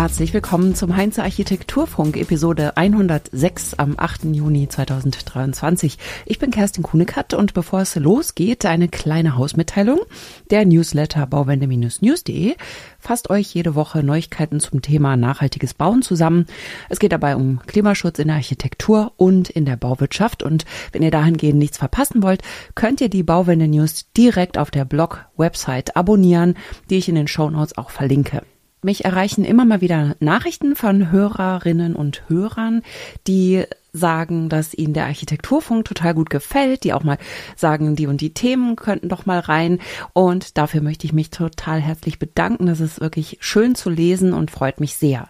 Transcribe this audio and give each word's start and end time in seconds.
Herzlich 0.00 0.32
willkommen 0.32 0.74
zum 0.74 0.96
Heinze 0.96 1.22
Architekturfunk, 1.22 2.16
Episode 2.16 2.74
106 2.78 3.74
am 3.74 3.96
8. 3.98 4.24
Juni 4.32 4.66
2023. 4.66 5.98
Ich 6.24 6.38
bin 6.38 6.50
Kerstin 6.50 6.82
Kunekat 6.82 7.34
und 7.34 7.52
bevor 7.52 7.82
es 7.82 7.96
losgeht, 7.96 8.64
eine 8.64 8.88
kleine 8.88 9.36
Hausmitteilung. 9.36 10.00
Der 10.48 10.64
Newsletter 10.64 11.26
bauwende-news.de 11.26 12.56
fasst 12.98 13.28
euch 13.28 13.52
jede 13.52 13.74
Woche 13.74 14.02
Neuigkeiten 14.02 14.58
zum 14.58 14.80
Thema 14.80 15.18
nachhaltiges 15.18 15.74
Bauen 15.74 16.00
zusammen. 16.00 16.46
Es 16.88 16.98
geht 16.98 17.12
dabei 17.12 17.36
um 17.36 17.60
Klimaschutz 17.66 18.18
in 18.18 18.28
der 18.28 18.36
Architektur 18.36 19.12
und 19.18 19.50
in 19.50 19.66
der 19.66 19.76
Bauwirtschaft. 19.76 20.42
Und 20.42 20.64
wenn 20.92 21.02
ihr 21.02 21.10
dahingehend 21.10 21.58
nichts 21.58 21.76
verpassen 21.76 22.22
wollt, 22.22 22.40
könnt 22.74 23.02
ihr 23.02 23.10
die 23.10 23.22
Bauwende 23.22 23.68
News 23.68 24.06
direkt 24.16 24.56
auf 24.56 24.70
der 24.70 24.86
Blog-Website 24.86 25.94
abonnieren, 25.94 26.54
die 26.88 26.96
ich 26.96 27.10
in 27.10 27.16
den 27.16 27.28
Show 27.28 27.50
Notes 27.50 27.76
auch 27.76 27.90
verlinke. 27.90 28.40
Mich 28.82 29.04
erreichen 29.04 29.44
immer 29.44 29.66
mal 29.66 29.82
wieder 29.82 30.16
Nachrichten 30.20 30.74
von 30.74 31.10
Hörerinnen 31.10 31.94
und 31.94 32.22
Hörern, 32.28 32.82
die 33.26 33.64
sagen, 33.92 34.48
dass 34.48 34.72
ihnen 34.72 34.94
der 34.94 35.04
Architekturfunk 35.04 35.84
total 35.84 36.14
gut 36.14 36.30
gefällt, 36.30 36.84
die 36.84 36.94
auch 36.94 37.02
mal 37.02 37.18
sagen, 37.56 37.94
die 37.94 38.06
und 38.06 38.22
die 38.22 38.32
Themen 38.32 38.76
könnten 38.76 39.10
doch 39.10 39.26
mal 39.26 39.40
rein. 39.40 39.80
Und 40.14 40.56
dafür 40.56 40.80
möchte 40.80 41.06
ich 41.06 41.12
mich 41.12 41.28
total 41.28 41.80
herzlich 41.80 42.18
bedanken. 42.18 42.66
Das 42.66 42.80
ist 42.80 43.00
wirklich 43.00 43.36
schön 43.40 43.74
zu 43.74 43.90
lesen 43.90 44.32
und 44.32 44.50
freut 44.50 44.80
mich 44.80 44.96
sehr. 44.96 45.28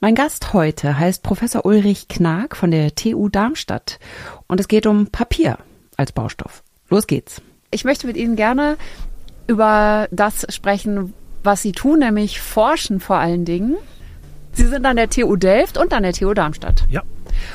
Mein 0.00 0.14
Gast 0.14 0.52
heute 0.52 0.98
heißt 0.98 1.22
Professor 1.22 1.64
Ulrich 1.64 2.08
Knag 2.08 2.56
von 2.56 2.70
der 2.70 2.94
TU 2.94 3.30
Darmstadt 3.30 3.98
und 4.46 4.60
es 4.60 4.68
geht 4.68 4.86
um 4.86 5.06
Papier 5.06 5.58
als 5.96 6.12
Baustoff. 6.12 6.62
Los 6.90 7.06
geht's. 7.06 7.40
Ich 7.70 7.84
möchte 7.84 8.06
mit 8.06 8.18
Ihnen 8.18 8.36
gerne 8.36 8.76
über 9.46 10.08
das 10.10 10.46
sprechen, 10.50 11.14
was 11.46 11.62
Sie 11.62 11.72
tun, 11.72 12.00
nämlich 12.00 12.40
forschen 12.40 13.00
vor 13.00 13.16
allen 13.16 13.44
Dingen. 13.44 13.76
Sie 14.52 14.66
sind 14.66 14.86
an 14.86 14.96
der 14.96 15.08
TU 15.10 15.36
Delft 15.36 15.78
und 15.78 15.92
an 15.92 16.02
der 16.02 16.12
TU 16.12 16.32
Darmstadt. 16.34 16.84
Ja. 16.90 17.02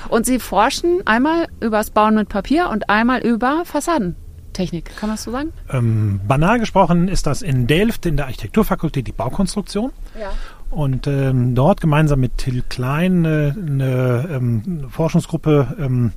Und 0.10 0.26
Sie 0.26 0.40
forschen 0.40 1.02
einmal 1.06 1.48
über 1.60 1.78
das 1.78 1.90
Bauen 1.90 2.16
mit 2.16 2.30
Papier 2.30 2.70
und 2.70 2.90
einmal 2.90 3.22
über 3.22 3.64
Fassadentechnik. 3.66 4.96
Kann 4.98 5.10
man 5.10 5.16
das 5.16 5.24
so 5.24 5.32
sagen? 5.32 5.52
Ähm, 5.72 6.22
banal 6.28 6.60
gesprochen 6.60 7.08
ist 7.08 7.26
das 7.26 7.42
in 7.42 7.68
Delft 7.68 8.06
in 8.06 8.18
der 8.18 8.26
Architekturfakultät 8.28 9.08
die 9.08 9.12
Baukonstruktion. 9.12 9.92
Ja. 10.20 10.32
Und 10.70 11.08
ähm, 11.08 11.56
dort 11.56 11.82
gemeinsam 11.82 12.20
mit 12.20 12.38
Till 12.38 12.64
Klein 12.70 13.26
äh, 13.26 13.54
eine 13.56 14.30
ähm, 14.32 14.86
Forschungsgruppe, 14.90 15.76
ähm, 15.80 16.14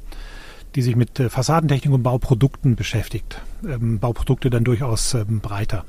die 0.74 0.82
sich 0.82 0.96
mit 0.96 1.18
äh, 1.18 1.30
Fassadentechnik 1.30 1.92
und 1.92 2.02
Bauprodukten 2.02 2.76
beschäftigt. 2.76 3.40
Ähm, 3.66 3.98
Bauprodukte 3.98 4.50
dann 4.50 4.64
durchaus 4.64 5.14
ähm, 5.14 5.40
breiter. 5.40 5.84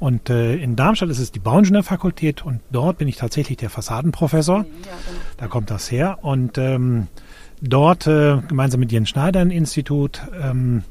Und 0.00 0.30
äh, 0.30 0.56
in 0.56 0.76
Darmstadt 0.76 1.08
ist 1.10 1.18
es 1.18 1.32
die 1.32 1.40
Bauingenieurfakultät 1.40 2.44
und 2.44 2.60
dort 2.70 2.98
bin 2.98 3.08
ich 3.08 3.16
tatsächlich 3.16 3.58
der 3.58 3.70
Fassadenprofessor. 3.70 4.64
Da 5.36 5.46
kommt 5.48 5.70
das 5.70 5.90
her. 5.90 6.18
Und 6.22 6.56
ähm, 6.58 7.08
dort 7.60 8.06
äh, 8.06 8.38
gemeinsam 8.48 8.80
mit 8.80 8.92
Jens 8.92 9.08
Schneider 9.08 9.40
ein 9.40 9.50
Institut, 9.50 10.22
ähm, 10.40 10.84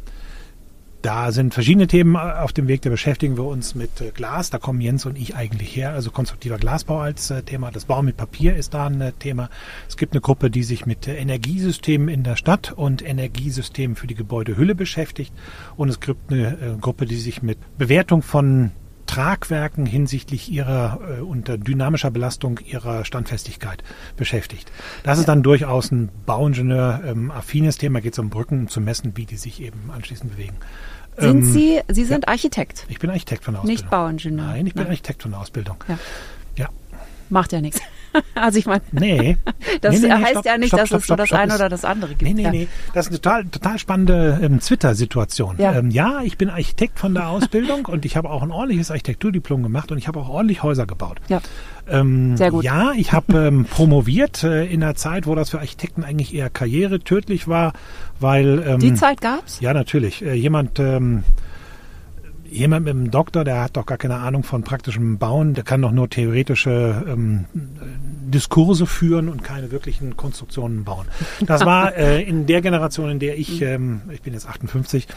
da 1.03 1.31
sind 1.31 1.53
verschiedene 1.53 1.87
Themen 1.87 2.17
auf 2.17 2.51
dem 2.51 2.67
Weg, 2.67 2.81
da 2.81 2.89
beschäftigen 2.89 3.37
wir 3.37 3.45
uns 3.45 3.75
mit 3.75 4.01
äh, 4.01 4.11
Glas. 4.11 4.49
Da 4.49 4.57
kommen 4.57 4.81
Jens 4.81 5.05
und 5.05 5.17
ich 5.17 5.35
eigentlich 5.35 5.73
her. 5.75 5.93
Also 5.93 6.11
konstruktiver 6.11 6.57
Glasbau 6.57 6.99
als 6.99 7.29
äh, 7.29 7.43
Thema. 7.43 7.71
Das 7.71 7.85
Bauen 7.85 8.05
mit 8.05 8.17
Papier 8.17 8.55
ist 8.55 8.73
da 8.73 8.87
ein 8.87 8.99
äh, 8.99 9.13
Thema. 9.13 9.49
Es 9.87 9.95
gibt 9.95 10.13
eine 10.13 10.21
Gruppe, 10.21 10.49
die 10.49 10.63
sich 10.63 10.85
mit 10.85 11.07
äh, 11.07 11.15
Energiesystemen 11.15 12.09
in 12.09 12.23
der 12.23 12.35
Stadt 12.35 12.73
und 12.73 13.07
Energiesystemen 13.07 13.95
für 13.95 14.07
die 14.07 14.15
Gebäudehülle 14.15 14.75
beschäftigt. 14.75 15.31
Und 15.77 15.87
es 15.87 16.01
gibt 16.01 16.31
eine 16.31 16.47
äh, 16.47 16.77
Gruppe, 16.81 17.05
die 17.05 17.15
sich 17.15 17.41
mit 17.41 17.57
Bewertung 17.77 18.21
von 18.21 18.71
Tragwerken 19.07 19.85
hinsichtlich 19.85 20.51
ihrer 20.51 20.99
äh, 21.17 21.21
unter 21.21 21.57
dynamischer 21.57 22.11
Belastung 22.11 22.59
ihrer 22.65 23.03
Standfestigkeit 23.05 23.83
beschäftigt. 24.15 24.71
Das 25.03 25.17
ist 25.17 25.27
dann 25.27 25.41
durchaus 25.43 25.91
ein 25.91 26.09
Bauingenieur 26.25 27.01
ähm, 27.05 27.31
affines 27.31 27.77
Thema, 27.77 28.01
geht 28.01 28.13
es 28.13 28.19
um 28.19 28.29
Brücken, 28.29 28.59
um 28.61 28.67
zu 28.67 28.79
messen, 28.81 29.13
wie 29.15 29.25
die 29.25 29.37
sich 29.37 29.61
eben 29.61 29.89
anschließend 29.91 30.31
bewegen. 30.33 30.55
Sind 31.17 31.37
Ähm, 31.37 31.51
Sie, 31.51 31.81
Sie 31.87 32.05
sind 32.05 32.27
Architekt, 32.27 32.85
Ich 32.89 32.99
bin 32.99 33.09
Architekt 33.09 33.43
von 33.43 33.55
der 33.55 33.61
Ausbildung. 33.61 33.83
nicht 33.83 33.89
Bauingenieur. 33.89 34.45
Nein, 34.45 34.67
ich 34.67 34.75
bin 34.75 34.85
Architekt 34.85 35.23
von 35.23 35.31
der 35.31 35.39
Ausbildung. 35.39 35.77
Ja. 35.87 35.97
Ja. 36.55 36.69
Macht 37.29 37.51
ja 37.53 37.59
nichts. 37.61 37.81
Also 38.35 38.59
ich 38.59 38.65
meine, 38.65 38.81
Nee. 38.91 39.37
das 39.81 39.99
Nee, 39.99 40.07
nee, 40.07 40.13
heißt 40.13 40.29
stopp, 40.31 40.45
ja 40.45 40.57
nicht, 40.57 40.69
stopp, 40.69 40.79
dass 40.81 40.87
stopp, 40.89 41.01
es 41.01 41.07
nur 41.09 41.17
das 41.17 41.31
eine 41.33 41.55
oder 41.55 41.69
das 41.69 41.85
andere 41.85 42.11
gibt. 42.11 42.21
Nee, 42.23 42.33
nee, 42.33 42.49
nee. 42.49 42.67
Das 42.93 43.05
ist 43.07 43.11
eine 43.11 43.21
total, 43.21 43.45
total 43.45 43.79
spannende 43.79 44.39
ähm, 44.41 44.59
Twitter-Situation. 44.59 45.55
Ja. 45.57 45.73
Ähm, 45.75 45.91
ja, 45.91 46.21
ich 46.23 46.37
bin 46.37 46.49
Architekt 46.49 46.99
von 46.99 47.13
der 47.13 47.27
Ausbildung 47.29 47.85
und 47.87 48.05
ich 48.05 48.15
habe 48.17 48.29
auch 48.29 48.41
ein 48.43 48.51
ordentliches 48.51 48.91
Architekturdiplom 48.91 49.63
gemacht 49.63 49.91
und 49.91 49.97
ich 49.97 50.07
habe 50.07 50.19
auch 50.19 50.29
ordentlich 50.29 50.63
Häuser 50.63 50.85
gebaut. 50.85 51.17
Ja. 51.27 51.41
Ähm, 51.89 52.35
Sehr 52.37 52.51
gut. 52.51 52.63
Ja, 52.63 52.91
ich 52.95 53.13
habe 53.13 53.37
ähm, 53.47 53.65
promoviert 53.65 54.43
äh, 54.43 54.65
in 54.65 54.83
einer 54.83 54.95
Zeit, 54.95 55.25
wo 55.27 55.35
das 55.35 55.49
für 55.51 55.59
Architekten 55.59 56.03
eigentlich 56.03 56.33
eher 56.33 56.49
karrieretödlich 56.49 57.47
war, 57.47 57.73
weil 58.19 58.63
ähm, 58.67 58.79
Die 58.79 58.93
Zeit 58.93 59.21
gab's? 59.21 59.59
ja 59.61 59.73
natürlich 59.73 60.23
äh, 60.23 60.33
jemand 60.33 60.79
ähm, 60.79 61.23
jemand 62.49 62.85
mit 62.85 62.95
einem 62.95 63.11
Doktor, 63.11 63.43
der 63.43 63.61
hat 63.61 63.77
doch 63.77 63.85
gar 63.85 63.97
keine 63.97 64.17
Ahnung 64.17 64.43
von 64.43 64.63
praktischem 64.63 65.17
Bauen, 65.17 65.53
der 65.53 65.63
kann 65.63 65.81
doch 65.81 65.91
nur 65.91 66.09
theoretische 66.09 67.05
ähm, 67.07 67.45
Diskurse 67.53 68.85
führen 68.85 69.29
und 69.29 69.43
keine 69.43 69.71
wirklichen 69.71 70.17
Konstruktionen 70.17 70.83
bauen. 70.83 71.07
Das 71.41 71.65
war 71.65 71.95
äh, 71.97 72.21
in 72.23 72.45
der 72.45 72.61
Generation, 72.61 73.09
in 73.09 73.19
der 73.19 73.37
ich, 73.37 73.61
ähm, 73.61 74.01
ich 74.11 74.21
bin 74.21 74.33
jetzt 74.33 74.47
58, 74.47 75.07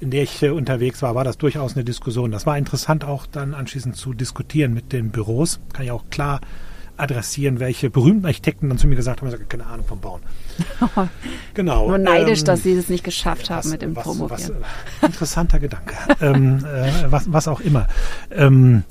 in 0.00 0.10
der 0.10 0.22
ich 0.22 0.42
äh, 0.42 0.50
unterwegs 0.50 1.02
war, 1.02 1.14
war 1.14 1.24
das 1.24 1.38
durchaus 1.38 1.74
eine 1.74 1.84
Diskussion. 1.84 2.30
Das 2.30 2.46
war 2.46 2.56
interessant 2.58 3.04
auch 3.04 3.26
dann 3.26 3.54
anschließend 3.54 3.96
zu 3.96 4.14
diskutieren 4.14 4.74
mit 4.74 4.92
den 4.92 5.10
Büros. 5.10 5.60
Kann 5.72 5.84
ich 5.84 5.90
auch 5.90 6.04
klar 6.10 6.40
adressieren, 6.96 7.60
welche 7.60 7.90
berühmten 7.90 8.26
Architekten 8.26 8.68
dann 8.68 8.78
zu 8.78 8.86
mir 8.86 8.96
gesagt 8.96 9.20
haben, 9.20 9.28
ich 9.28 9.34
habe 9.34 9.44
keine 9.44 9.66
Ahnung 9.66 9.86
vom 9.86 10.00
Bauen. 10.00 10.22
Genau. 11.54 11.88
Nur 11.88 11.98
neidisch, 11.98 12.40
ähm, 12.40 12.44
dass 12.46 12.62
Sie 12.62 12.76
das 12.76 12.88
nicht 12.88 13.04
geschafft 13.04 13.50
haben 13.50 13.58
was- 13.58 13.66
mit 13.72 13.82
dem 13.82 13.96
was, 13.96 14.04
Promovieren. 14.04 14.54
was, 14.60 15.02
äh, 15.02 15.06
Interessanter 15.06 15.58
Gedanke. 15.58 15.94
ähm, 16.20 16.64
äh, 16.64 17.10
was, 17.10 17.32
was 17.32 17.48
auch 17.48 17.60
immer. 17.60 17.86
Ähm, 18.30 18.82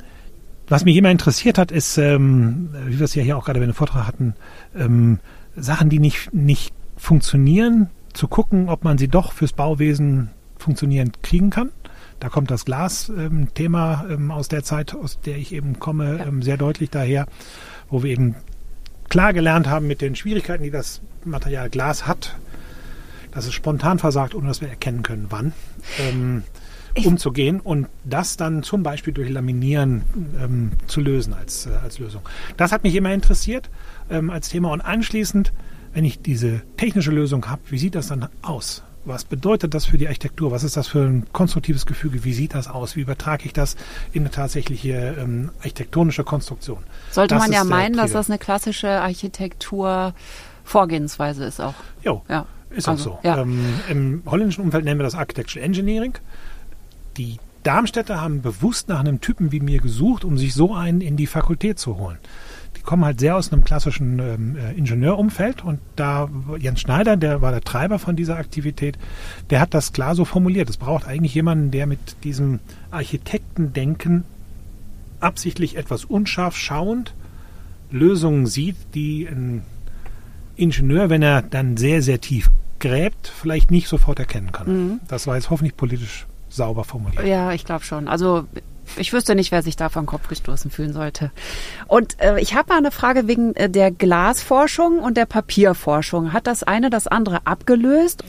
was 0.67 0.83
mich 0.85 0.95
immer 0.97 1.11
interessiert 1.11 1.57
hat, 1.59 1.71
ist, 1.71 1.97
ähm, 1.97 2.69
wie 2.87 2.97
wir 2.97 3.05
es 3.05 3.13
ja 3.15 3.21
hier 3.23 3.37
auch 3.37 3.45
gerade 3.45 3.59
bei 3.59 3.65
dem 3.65 3.75
Vortrag 3.75 4.07
hatten, 4.07 4.33
ähm, 4.75 5.19
Sachen, 5.55 5.89
die 5.89 5.99
nicht, 5.99 6.33
nicht 6.33 6.73
funktionieren, 6.97 7.89
zu 8.13 8.27
gucken, 8.27 8.69
ob 8.69 8.83
man 8.83 8.97
sie 8.97 9.07
doch 9.07 9.31
fürs 9.33 9.53
Bauwesen 9.53 10.29
funktionierend 10.57 11.21
kriegen 11.21 11.49
kann. 11.51 11.69
Da 12.19 12.29
kommt 12.29 12.49
das 12.49 12.65
Glas-Thema 12.65 14.05
ähm, 14.09 14.31
aus 14.31 14.47
der 14.47 14.63
Zeit, 14.63 14.95
aus 14.95 15.19
der 15.19 15.37
ich 15.37 15.53
eben 15.53 15.79
komme, 15.79 16.17
Ja. 16.19 16.25
ähm, 16.25 16.41
sehr 16.41 16.57
deutlich 16.57 16.89
daher, 16.89 17.27
wo 17.95 18.03
wir 18.03 18.11
eben 18.11 18.35
klar 19.07 19.31
gelernt 19.31 19.67
haben 19.67 19.87
mit 19.87 20.01
den 20.01 20.17
Schwierigkeiten, 20.17 20.63
die 20.63 20.69
das 20.69 20.99
Material 21.23 21.69
Glas 21.69 22.05
hat, 22.05 22.35
dass 23.31 23.45
es 23.45 23.53
spontan 23.53 23.99
versagt, 23.99 24.35
ohne 24.35 24.49
dass 24.49 24.59
wir 24.59 24.67
erkennen 24.67 25.01
können, 25.01 25.27
wann, 25.29 25.53
ähm, 25.99 26.43
umzugehen 27.05 27.61
und 27.61 27.87
das 28.03 28.35
dann 28.35 28.63
zum 28.63 28.83
Beispiel 28.83 29.13
durch 29.13 29.29
Laminieren 29.29 30.03
ähm, 30.43 30.71
zu 30.87 30.99
lösen 30.99 31.33
als, 31.33 31.67
äh, 31.67 31.69
als 31.69 31.97
Lösung. 31.99 32.23
Das 32.57 32.73
hat 32.73 32.83
mich 32.83 32.95
immer 32.95 33.13
interessiert 33.13 33.69
ähm, 34.09 34.29
als 34.29 34.49
Thema 34.49 34.73
und 34.73 34.81
anschließend, 34.81 35.53
wenn 35.93 36.03
ich 36.03 36.21
diese 36.21 36.63
technische 36.75 37.11
Lösung 37.11 37.47
habe, 37.47 37.61
wie 37.69 37.77
sieht 37.77 37.95
das 37.95 38.07
dann 38.07 38.27
aus? 38.41 38.83
Was 39.05 39.23
bedeutet 39.23 39.73
das 39.75 39.85
für 39.85 39.97
die 39.99 40.07
Architektur? 40.07 40.49
Was 40.51 40.63
ist 40.63 40.77
das 40.77 40.87
für 40.87 41.03
ein 41.05 41.27
konstruktives 41.31 41.85
Gefüge? 41.85 42.23
Wie 42.23 42.33
sieht 42.33 42.55
das 42.55 42.67
aus? 42.67 42.95
Wie 42.95 43.01
übertrage 43.01 43.45
ich 43.45 43.53
das 43.53 43.75
in 44.13 44.23
eine 44.23 44.31
tatsächliche 44.31 45.15
ähm, 45.19 45.51
architektonische 45.59 46.23
Konstruktion? 46.23 46.79
Sollte 47.11 47.35
Das 47.35 47.43
man 47.43 47.51
ja 47.53 47.63
meinen, 47.63 47.95
dass 47.95 48.13
das 48.13 48.29
eine 48.29 48.39
klassische 48.39 48.89
Architektur-Vorgehensweise 48.89 51.45
ist 51.45 51.61
auch. 51.61 51.75
Jo, 52.03 52.23
Ja. 52.29 52.45
ist 52.71 52.87
Also, 52.89 53.11
auch 53.11 53.21
so. 53.23 53.27
ja. 53.27 53.37
Ähm, 53.41 53.59
Im 53.89 54.23
holländischen 54.25 54.63
Umfeld 54.63 54.85
nennen 54.85 54.99
wir 54.99 55.03
das 55.03 55.15
Architectural 55.15 55.65
Engineering. 55.65 56.13
Die 57.17 57.37
Darmstädter 57.63 58.21
haben 58.21 58.41
bewusst 58.41 58.89
nach 58.89 58.99
einem 58.99 59.21
Typen 59.21 59.51
wie 59.51 59.59
mir 59.59 59.79
gesucht, 59.79 60.23
um 60.23 60.37
sich 60.37 60.53
so 60.53 60.73
einen 60.75 61.01
in 61.01 61.17
die 61.17 61.27
Fakultät 61.27 61.79
zu 61.79 61.97
holen. 61.97 62.17
Die 62.85 62.87
kommen 62.87 63.03
halt 63.03 63.19
sehr 63.19 63.35
aus 63.35 63.51
einem 63.51 63.63
klassischen 63.63 64.19
ähm, 64.19 64.57
äh, 64.57 64.73
Ingenieurumfeld 64.73 65.63
und 65.63 65.79
da 65.95 66.29
Jens 66.59 66.81
Schneider, 66.81 67.17
der 67.17 67.41
war 67.41 67.49
der 67.49 67.61
Treiber 67.61 67.97
von 67.97 68.15
dieser 68.15 68.37
Aktivität, 68.37 68.99
der 69.49 69.59
hat 69.59 69.73
das 69.73 69.91
klar 69.91 70.13
so 70.13 70.23
formuliert. 70.23 70.69
Es 70.69 70.77
braucht 70.77 71.07
eigentlich 71.07 71.33
jemanden, 71.33 71.71
der 71.71 71.87
mit 71.87 72.23
diesem 72.23 72.59
Architektendenken 72.91 74.23
absichtlich 75.19 75.77
etwas 75.77 76.05
unscharf 76.05 76.55
schauend 76.55 77.15
Lösungen 77.89 78.45
sieht, 78.45 78.75
die 78.93 79.25
ein 79.25 79.63
Ingenieur, 80.55 81.09
wenn 81.09 81.23
er 81.23 81.41
dann 81.41 81.77
sehr, 81.77 82.03
sehr 82.03 82.21
tief 82.21 82.51
gräbt, 82.77 83.33
vielleicht 83.35 83.71
nicht 83.71 83.87
sofort 83.87 84.19
erkennen 84.19 84.51
kann. 84.51 84.67
Mhm. 84.67 84.99
Das 85.07 85.25
war 85.25 85.37
jetzt 85.37 85.49
hoffentlich 85.49 85.75
politisch 85.75 86.27
sauber 86.49 86.83
formuliert. 86.83 87.25
Ja, 87.25 87.51
ich 87.51 87.65
glaube 87.65 87.83
schon. 87.83 88.07
Also 88.07 88.45
ich 88.97 89.13
wüsste 89.13 89.35
nicht, 89.35 89.51
wer 89.51 89.61
sich 89.61 89.75
da 89.75 89.89
vom 89.89 90.05
Kopf 90.05 90.27
gestoßen 90.27 90.71
fühlen 90.71 90.93
sollte. 90.93 91.31
Und 91.87 92.21
äh, 92.21 92.39
ich 92.39 92.55
habe 92.55 92.69
mal 92.69 92.77
eine 92.77 92.91
Frage 92.91 93.27
wegen 93.27 93.55
äh, 93.55 93.69
der 93.69 93.91
Glasforschung 93.91 94.99
und 94.99 95.17
der 95.17 95.25
Papierforschung. 95.25 96.33
Hat 96.33 96.47
das 96.47 96.63
eine 96.63 96.89
das 96.89 97.07
andere 97.07 97.45
abgelöst? 97.45 98.23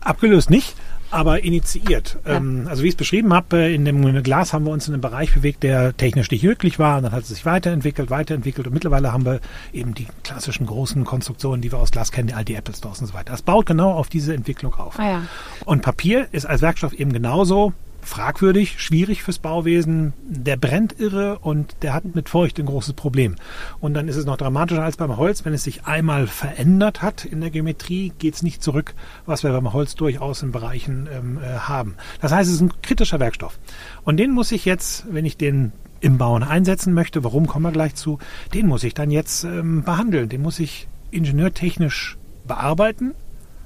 Abgelöst 0.00 0.50
nicht 0.50 0.74
aber 1.10 1.44
initiiert. 1.44 2.18
Ja. 2.24 2.36
Ähm, 2.36 2.66
also 2.68 2.82
wie 2.82 2.88
ich 2.88 2.94
es 2.94 2.96
beschrieben 2.96 3.32
habe, 3.34 3.56
äh, 3.58 3.74
in 3.74 3.84
dem 3.84 4.22
Glas 4.22 4.52
haben 4.52 4.64
wir 4.64 4.72
uns 4.72 4.86
in 4.88 4.94
einem 4.94 5.00
Bereich 5.00 5.34
bewegt, 5.34 5.62
der 5.62 5.96
technisch 5.96 6.30
nicht 6.30 6.44
möglich 6.44 6.78
war. 6.78 6.98
Und 6.98 7.04
dann 7.04 7.12
hat 7.12 7.22
es 7.22 7.28
sich 7.28 7.44
weiterentwickelt, 7.44 8.10
weiterentwickelt. 8.10 8.66
Und 8.66 8.72
mittlerweile 8.72 9.12
haben 9.12 9.24
wir 9.24 9.40
eben 9.72 9.94
die 9.94 10.06
klassischen 10.22 10.66
großen 10.66 11.04
Konstruktionen, 11.04 11.62
die 11.62 11.72
wir 11.72 11.78
aus 11.78 11.90
Glas 11.90 12.12
kennen, 12.12 12.28
die 12.28 12.34
all 12.34 12.44
die 12.44 12.54
Apple 12.54 12.74
Stores 12.74 13.00
und 13.00 13.06
so 13.08 13.14
weiter. 13.14 13.32
Das 13.32 13.42
baut 13.42 13.66
genau 13.66 13.92
auf 13.92 14.08
diese 14.08 14.34
Entwicklung 14.34 14.74
auf. 14.74 14.98
Ah, 14.98 15.10
ja. 15.10 15.22
Und 15.64 15.82
Papier 15.82 16.28
ist 16.32 16.46
als 16.46 16.62
Werkstoff 16.62 16.92
eben 16.92 17.12
genauso 17.12 17.72
fragwürdig, 18.02 18.80
schwierig 18.80 19.22
fürs 19.22 19.38
Bauwesen. 19.38 20.12
Der 20.22 20.56
brennt 20.56 20.98
irre 20.98 21.38
und 21.38 21.76
der 21.82 21.94
hat 21.94 22.14
mit 22.14 22.28
Feucht 22.28 22.58
ein 22.58 22.66
großes 22.66 22.94
Problem. 22.94 23.36
Und 23.80 23.94
dann 23.94 24.08
ist 24.08 24.16
es 24.16 24.24
noch 24.24 24.36
dramatischer 24.36 24.82
als 24.82 24.96
beim 24.96 25.16
Holz. 25.16 25.44
Wenn 25.44 25.54
es 25.54 25.64
sich 25.64 25.84
einmal 25.84 26.26
verändert 26.26 27.02
hat 27.02 27.24
in 27.24 27.40
der 27.40 27.50
Geometrie, 27.50 28.12
geht 28.18 28.34
es 28.34 28.42
nicht 28.42 28.62
zurück, 28.62 28.94
was 29.26 29.42
wir 29.42 29.50
beim 29.50 29.72
Holz 29.72 29.94
durchaus 29.94 30.42
in 30.42 30.52
Bereichen 30.52 31.08
ähm, 31.12 31.38
äh, 31.42 31.58
haben. 31.58 31.96
Das 32.20 32.32
heißt, 32.32 32.48
es 32.48 32.56
ist 32.56 32.62
ein 32.62 32.82
kritischer 32.82 33.20
Werkstoff. 33.20 33.58
Und 34.04 34.16
den 34.16 34.32
muss 34.32 34.52
ich 34.52 34.64
jetzt, 34.64 35.04
wenn 35.10 35.24
ich 35.24 35.36
den 35.36 35.72
im 36.00 36.18
Bauen 36.18 36.42
einsetzen 36.42 36.94
möchte, 36.94 37.24
warum 37.24 37.46
kommen 37.46 37.66
wir 37.66 37.72
gleich 37.72 37.94
zu, 37.94 38.18
den 38.54 38.66
muss 38.66 38.84
ich 38.84 38.94
dann 38.94 39.10
jetzt 39.10 39.44
ähm, 39.44 39.82
behandeln. 39.82 40.28
Den 40.28 40.42
muss 40.42 40.58
ich 40.58 40.88
ingenieurtechnisch 41.10 42.16
bearbeiten, 42.46 43.14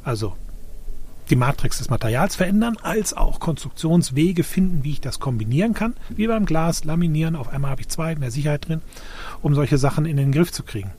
also 0.03 0.35
die 1.31 1.37
Matrix 1.37 1.79
des 1.79 1.91
Materials 1.91 2.37
verändern, 2.37 2.77
als 2.83 3.15
auch 3.15 3.41
Konstruktionswege 3.41 4.45
finden, 4.45 4.85
wie 4.85 4.93
ich 4.93 5.01
das 5.01 5.21
kombinieren 5.21 5.75
kann. 5.75 5.95
Wie 6.11 6.27
beim 6.27 6.47
Glas, 6.47 6.85
laminieren, 6.85 7.37
auf 7.37 7.49
einmal 7.49 7.71
habe 7.71 7.81
ich 7.81 7.89
zwei, 7.89 8.15
mehr 8.17 8.31
Sicherheit 8.31 8.69
drin, 8.69 8.83
um 9.43 9.55
solche 9.55 9.79
Sachen 9.79 10.07
in 10.07 10.17
den 10.17 10.33
Griff 10.33 10.53
zu 10.53 10.63
kriegen. 10.63 10.91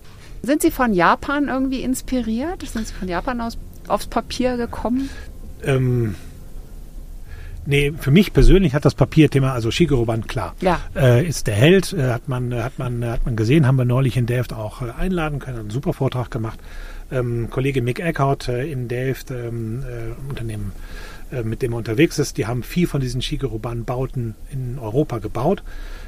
Sind 0.41 0.61
Sie 0.61 0.71
von 0.71 0.93
Japan 0.93 1.47
irgendwie 1.47 1.81
inspiriert? 1.81 2.61
Sind 2.67 2.87
Sie 2.87 2.93
von 2.93 3.07
Japan 3.07 3.41
aus 3.41 3.57
aufs 3.87 4.07
Papier 4.07 4.57
gekommen? 4.57 5.09
Ähm, 5.63 6.15
Nee, 7.65 7.93
für 7.97 8.11
mich 8.11 8.33
persönlich 8.33 8.73
hat 8.73 8.85
das 8.85 8.93
Papierthema, 8.93 9.53
also 9.53 9.71
Shigeru 9.71 10.05
Band 10.05 10.27
klar, 10.27 10.55
ja. 10.61 10.79
äh, 10.95 11.25
ist 11.25 11.47
der 11.47 11.55
Held, 11.55 11.93
äh, 11.93 12.11
hat 12.11 12.27
man, 12.27 12.51
äh, 12.51 12.61
hat 12.61 12.77
man, 12.77 13.01
äh, 13.01 13.07
hat 13.07 13.25
man 13.25 13.35
gesehen, 13.35 13.65
haben 13.65 13.77
wir 13.77 13.85
neulich 13.85 14.17
in 14.17 14.25
Delft 14.25 14.53
auch 14.53 14.81
äh, 14.81 14.91
einladen 14.91 15.39
können, 15.39 15.59
einen 15.59 15.69
super 15.71 15.93
Vortrag 15.93 16.29
gemacht 16.29 16.59
ähm, 17.11 17.49
Kollege 17.49 17.81
Mick 17.81 17.99
Eckhardt 17.99 18.47
äh, 18.47 18.65
in 18.71 18.87
Delft, 18.87 19.31
ähm, 19.31 19.83
äh, 19.83 20.29
Unternehmen, 20.29 20.71
mit 21.43 21.63
dem 21.63 21.73
er 21.73 21.77
unterwegs 21.77 22.19
ist, 22.19 22.37
die 22.37 22.45
haben 22.45 22.61
viel 22.61 22.87
von 22.87 23.01
diesen 23.01 23.19
Shigeru-Bauten 23.21 24.35
in 24.51 24.77
Europa 24.79 25.17
gebaut. 25.17 25.63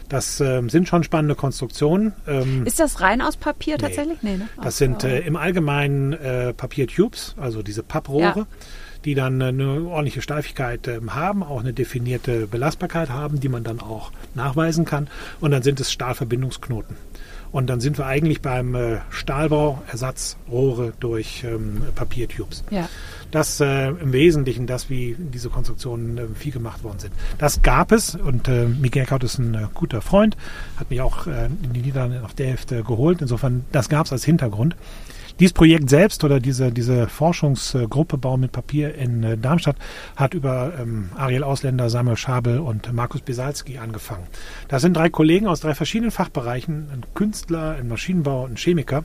Das 0.09 0.39
ähm, 0.39 0.69
sind 0.69 0.88
schon 0.88 1.04
spannende 1.04 1.33
Konstruktionen. 1.33 2.13
Ähm, 2.27 2.65
ist 2.65 2.80
das 2.80 3.01
rein 3.01 3.21
aus 3.21 3.36
Papier 3.36 3.80
tatsächlich? 3.80 4.21
Nee, 4.21 4.38
ne? 4.38 4.48
Das 4.62 4.77
sind 4.77 5.04
äh, 5.04 5.19
im 5.21 5.36
Allgemeinen 5.36 6.13
äh, 6.13 6.54
Papiertubes, 6.54 7.36
also 7.36 7.63
diese 7.63 7.81
Papprohre. 7.81 8.39
Ja 8.42 8.48
die 9.06 9.16
dann 9.16 9.42
eine 9.42 9.84
ordentliche 9.84 10.22
Steifigkeit 10.22 10.88
ähm, 10.88 11.16
haben, 11.16 11.44
auch 11.44 11.62
eine 11.62 11.74
definierte 11.74 12.48
Belastbarkeit 12.48 13.10
haben, 13.10 13.40
die 13.40 13.50
man 13.50 13.64
dann 13.64 13.80
auch 13.80 14.12
nachweisen 14.36 14.86
kann. 14.86 15.08
Und 15.40 15.52
dann 15.52 15.64
sind 15.64 15.80
es 15.80 15.92
Stahlverbindungsknoten. 15.92 16.96
Und 17.52 17.68
dann 17.68 17.80
sind 17.80 17.98
wir 17.98 18.06
eigentlich 18.06 18.42
beim 18.42 18.76
äh, 18.76 18.98
Stahlbau, 19.10 19.82
Ersatzrohre 19.90 20.94
durch 21.00 21.44
ähm, 21.46 21.82
Papiertubes. 21.96 22.64
Ja. 22.70 22.90
Das 23.32 23.60
äh, 23.60 23.90
im 23.90 24.14
Wesentlichen, 24.14 24.68
das 24.68 24.90
wie 24.90 25.16
diese 25.18 25.50
Konstruktionen 25.50 26.18
äh, 26.18 26.28
viel 26.36 26.52
gemacht 26.52 26.84
worden 26.84 27.00
sind. 27.00 27.14
Das 27.38 27.62
gab 27.62 27.92
es 27.92 28.16
und 28.16 28.48
äh, 28.48 28.66
Miguel 28.66 29.06
Kaut 29.06 29.24
ist 29.24 29.38
ein 29.38 29.56
äh, 29.56 29.68
guter 29.74 30.02
Freund, 30.02 30.36
hat 30.78 30.90
mich 30.90 31.02
auch 31.02 31.28
äh, 31.28 31.46
in 31.46 31.74
die 31.74 31.82
Niederlande 31.82 32.24
auf 32.24 32.34
der 32.34 32.48
Hälfte 32.48 32.84
geholt. 32.84 33.22
Insofern, 33.22 33.66
das 33.72 33.90
gab 33.90 34.06
es 34.06 34.12
als 34.12 34.24
Hintergrund. 34.24 34.76
Dieses 35.40 35.54
Projekt 35.54 35.90
selbst 35.90 36.24
oder 36.24 36.40
diese, 36.40 36.72
diese 36.72 37.08
Forschungsgruppe 37.08 38.18
Bau 38.18 38.38
mit 38.38 38.52
Papier 38.52 38.96
in 38.96 39.24
äh, 39.24 39.38
Darmstadt 39.38 39.78
hat 40.16 40.34
über 40.34 40.74
ähm, 40.80 41.10
Ariel 41.16 41.44
Ausländer, 41.44 41.90
Samuel 41.90 42.18
Schabel 42.18 42.60
und 42.60 42.92
Markus 42.94 43.22
Besalski 43.22 43.78
angefangen. 43.78 44.28
Das 44.68 44.82
sind 44.82 44.96
drei 44.96 45.10
Kollegen 45.10 45.48
aus 45.48 45.60
drei 45.60 45.76
verschiedenen 45.76 46.12
Fachbereichen, 46.12 46.90
ein 46.92 47.06
Künstler, 47.14 47.76
ein 47.80 47.88
Maschinenbau 47.88 48.44
und 48.44 48.54
ein 48.54 48.58
Chemiker, 48.58 49.04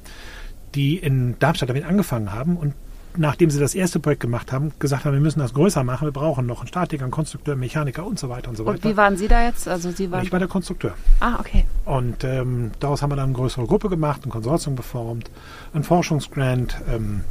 die 0.75 0.97
in 0.97 1.39
Darmstadt 1.39 1.69
damit 1.69 1.85
angefangen 1.85 2.33
haben 2.33 2.57
und 2.57 2.75
nachdem 3.17 3.50
sie 3.50 3.61
das 3.61 3.75
erste 3.75 4.00
Projekt 4.00 4.20
gemacht 4.20 4.53
haben, 4.53 4.73
gesagt 4.79 5.05
haben, 5.05 5.12
wir 5.12 5.20
müssen 5.20 5.41
das 5.41 5.55
größer 5.55 5.85
machen, 5.85 6.06
wir 6.06 6.12
brauchen 6.12 6.47
noch 6.47 6.61
einen 6.61 6.69
Statiker, 6.69 7.05
einen 7.05 7.11
Konstrukteur, 7.11 7.53
einen 7.53 7.61
Mechaniker 7.61 8.06
und 8.06 8.19
so 8.19 8.29
weiter 8.29 8.49
und 8.49 8.56
so 8.56 8.64
weiter. 8.64 8.85
Und 8.85 8.93
wie 8.93 8.97
waren 8.97 9.17
Sie 9.17 9.29
da 9.29 9.44
jetzt? 9.44 9.69
Also 9.69 9.91
Sie 9.91 10.11
waren 10.11 10.23
ich 10.23 10.32
war 10.32 10.38
der 10.38 10.49
Konstrukteur. 10.49 10.94
Ah, 11.20 11.37
okay. 11.38 11.64
Und 11.85 12.25
ähm, 12.25 12.70
daraus 12.81 13.03
haben 13.03 13.11
wir 13.11 13.17
dann 13.17 13.26
eine 13.26 13.35
größere 13.35 13.67
Gruppe 13.67 13.88
gemacht, 13.88 14.25
ein 14.25 14.31
Konsortium 14.31 14.76
geformt, 14.76 15.31
ein 15.75 15.85
Forschungsgrant, 15.85 16.81
ähm, 16.88 17.23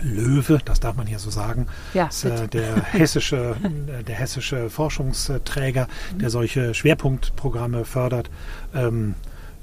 Löwe, 0.00 0.60
das 0.64 0.78
darf 0.78 0.96
man 0.96 1.08
hier 1.08 1.18
so 1.18 1.30
sagen, 1.30 1.66
ja, 1.92 2.06
ist, 2.06 2.24
äh, 2.24 2.46
der 2.46 2.84
hessische, 2.84 3.56
äh, 3.98 4.04
der 4.04 4.14
hessische 4.14 4.70
Forschungsträger, 4.70 5.88
der 6.20 6.30
solche 6.30 6.72
Schwerpunktprogramme 6.72 7.84
fördert, 7.84 8.30
ähm, 8.74 9.14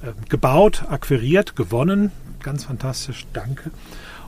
äh, 0.04 0.12
gebaut, 0.28 0.84
akquiriert, 0.90 1.56
gewonnen, 1.56 2.12
ganz 2.42 2.66
fantastisch, 2.66 3.26
danke 3.32 3.72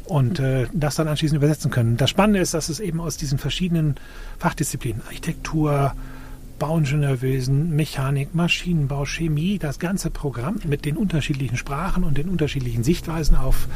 und 0.07 0.39
äh, 0.39 0.67
das 0.73 0.95
dann 0.95 1.07
anschließend 1.07 1.37
übersetzen 1.37 1.71
können. 1.71 1.97
Das 1.97 2.09
Spannende 2.09 2.39
ist, 2.39 2.53
dass 2.53 2.69
es 2.69 2.79
eben 2.79 2.99
aus 2.99 3.17
diesen 3.17 3.37
verschiedenen 3.37 3.95
Fachdisziplinen, 4.39 5.01
Architektur, 5.05 5.93
Bauingenieurwesen, 6.59 7.75
Mechanik, 7.75 8.33
Maschinenbau, 8.33 9.05
Chemie, 9.05 9.59
das 9.59 9.79
ganze 9.79 10.09
Programm 10.09 10.59
mit 10.65 10.85
den 10.85 10.97
unterschiedlichen 10.97 11.57
Sprachen 11.57 12.03
und 12.03 12.17
den 12.17 12.29
unterschiedlichen 12.29 12.83
Sichtweisen 12.83 13.35
auf 13.35 13.67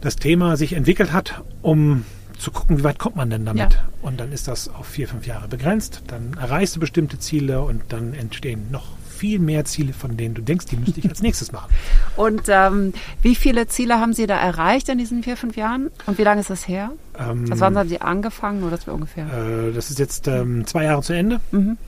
das 0.00 0.16
Thema 0.16 0.56
sich 0.56 0.72
entwickelt 0.72 1.12
hat, 1.12 1.42
um 1.62 2.04
zu 2.36 2.50
gucken, 2.50 2.78
wie 2.78 2.84
weit 2.84 2.98
kommt 2.98 3.14
man 3.14 3.30
denn 3.30 3.44
damit. 3.44 3.74
Ja. 3.74 3.88
Und 4.02 4.18
dann 4.18 4.32
ist 4.32 4.48
das 4.48 4.68
auf 4.68 4.86
vier, 4.86 5.06
fünf 5.06 5.26
Jahre 5.26 5.46
begrenzt. 5.46 6.02
Dann 6.08 6.34
erreichst 6.34 6.74
du 6.74 6.80
bestimmte 6.80 7.20
Ziele 7.20 7.62
und 7.62 7.82
dann 7.90 8.14
entstehen 8.14 8.70
noch 8.72 8.86
viel 9.22 9.38
mehr 9.38 9.64
Ziele, 9.64 9.92
von 9.92 10.16
denen 10.16 10.34
du 10.34 10.42
denkst, 10.42 10.66
die 10.66 10.76
müsste 10.76 10.98
ich 10.98 11.08
als 11.08 11.22
nächstes 11.22 11.52
machen. 11.52 11.72
Und 12.16 12.42
ähm, 12.48 12.92
wie 13.22 13.36
viele 13.36 13.68
Ziele 13.68 14.00
haben 14.00 14.14
Sie 14.14 14.26
da 14.26 14.36
erreicht 14.36 14.88
in 14.88 14.98
diesen 14.98 15.22
vier, 15.22 15.36
fünf 15.36 15.56
Jahren? 15.56 15.92
Und 16.06 16.18
wie 16.18 16.24
lange 16.24 16.40
ist 16.40 16.50
das 16.50 16.66
her? 16.66 16.90
Ähm, 17.16 17.46
also 17.48 17.60
wann 17.60 17.78
haben 17.78 17.88
Sie 17.88 18.00
angefangen? 18.00 18.58
Nur 18.58 18.72
das 18.72 18.84
wir 18.84 18.94
ungefähr? 18.94 19.26
Äh, 19.26 19.72
das 19.72 19.90
ist 19.90 20.00
jetzt 20.00 20.26
ähm, 20.26 20.66
zwei 20.66 20.84
Jahre 20.84 21.02
zu 21.02 21.12
Ende. 21.12 21.38
Mhm. 21.52 21.78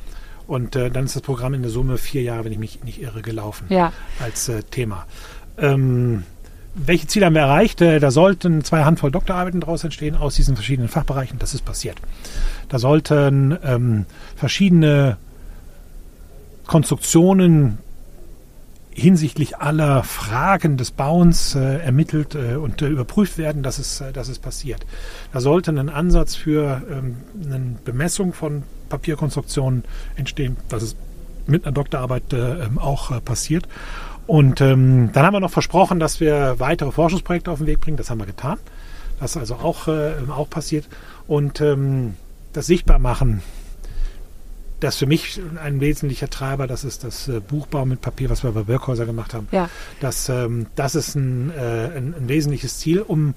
Und 0.46 0.76
äh, 0.76 0.90
dann 0.90 1.06
ist 1.06 1.16
das 1.16 1.22
Programm 1.22 1.54
in 1.54 1.62
der 1.62 1.72
Summe 1.72 1.98
vier 1.98 2.22
Jahre, 2.22 2.44
wenn 2.44 2.52
ich 2.52 2.58
mich 2.58 2.84
nicht 2.84 3.02
irre, 3.02 3.20
gelaufen 3.20 3.66
ja. 3.69 3.92
als 4.20 4.48
äh, 4.48 4.62
Thema. 4.62 5.04
Ähm, 5.58 6.22
welche 6.76 7.08
Ziele 7.08 7.26
haben 7.26 7.34
wir 7.34 7.42
erreicht? 7.42 7.81
Äh, 7.81 7.98
da 7.98 8.12
sollten 8.12 8.62
zwei 8.62 8.84
Handvoll 8.84 9.10
Doktorarbeiten 9.10 9.58
daraus 9.58 9.82
entstehen 9.82 10.14
aus 10.14 10.36
diesen 10.36 10.54
verschiedenen 10.54 10.88
Fachbereichen. 10.88 11.40
Das 11.40 11.52
ist 11.52 11.64
passiert. 11.64 11.96
Da 12.69 12.78
sollten 12.78 13.58
ähm, 13.64 14.06
verschiedene 14.36 15.17
Konstruktionen 16.67 17.79
hinsichtlich 18.94 19.59
aller 19.59 20.05
Fragen 20.05 20.77
des 20.77 20.93
Bauens 20.93 21.55
äh, 21.56 21.79
ermittelt 21.79 22.37
äh, 22.37 22.55
und 22.55 22.81
äh, 22.81 22.87
überprüft 22.87 23.39
werden, 23.39 23.63
dass 23.63 23.79
es, 23.79 24.01
äh, 24.01 24.13
dass 24.13 24.29
es 24.29 24.39
passiert. 24.39 24.87
Da 25.33 25.41
sollte 25.41 25.73
ein 25.73 25.89
Ansatz 25.89 26.37
für 26.37 26.81
ähm, 26.89 27.17
eine 27.44 27.77
Bemessung 27.85 28.33
von 28.33 28.63
Papierkonstruktionen 28.89 29.83
entstehen, 30.15 30.56
dass 30.69 30.83
es 30.83 30.97
mit 31.47 31.65
einer 31.65 31.73
Doktorarbeit 31.73 32.33
äh, 32.33 32.65
ähm, 32.65 32.79
auch 32.79 33.11
äh, 33.11 33.21
passiert. 33.21 33.67
Und 34.29 34.61
ähm, 34.61 35.11
dann 35.13 35.27
haben 35.27 35.35
wir 35.35 35.41
noch 35.41 35.51
versprochen, 35.51 35.99
dass 35.99 36.21
wir 36.21 36.55
weitere 36.59 36.93
Forschungsprojekte 36.93 37.51
auf 37.51 37.59
den 37.59 37.67
Weg 37.67 37.81
bringen. 37.81 37.97
Das 37.97 38.11
haben 38.11 38.19
wir 38.19 38.27
getan. 38.27 38.59
Das 39.21 39.33
ist 39.33 39.37
also 39.37 39.56
auch, 39.56 39.87
auch 39.87 40.51
passiert. 40.51 40.89
Und 41.29 41.61
ähm, 41.61 42.15
das 42.53 42.67
Sichtbarmachen 42.67 43.43
das 44.81 44.96
für 44.96 45.06
mich 45.06 45.40
ein 45.62 45.81
wesentlicher 45.81 46.28
Treiber, 46.28 46.66
das 46.66 46.84
ist 46.84 47.04
das 47.04 47.28
äh, 47.28 47.40
Buchbau 47.40 47.86
mit 47.86 48.00
Papier, 48.00 48.31
was 48.31 48.43
wir 48.43 48.52
bei 48.52 48.62
Birkhäuser 48.62 49.06
gemacht 49.06 49.34
haben. 49.34 49.48
Ja. 49.50 49.69
Das, 50.00 50.28
ähm, 50.28 50.66
das 50.76 50.94
ist 50.94 51.14
ein, 51.14 51.50
äh, 51.50 51.96
ein, 51.96 52.14
ein, 52.14 52.28
wesentliches 52.28 52.78
Ziel, 52.78 53.00
um 53.00 53.34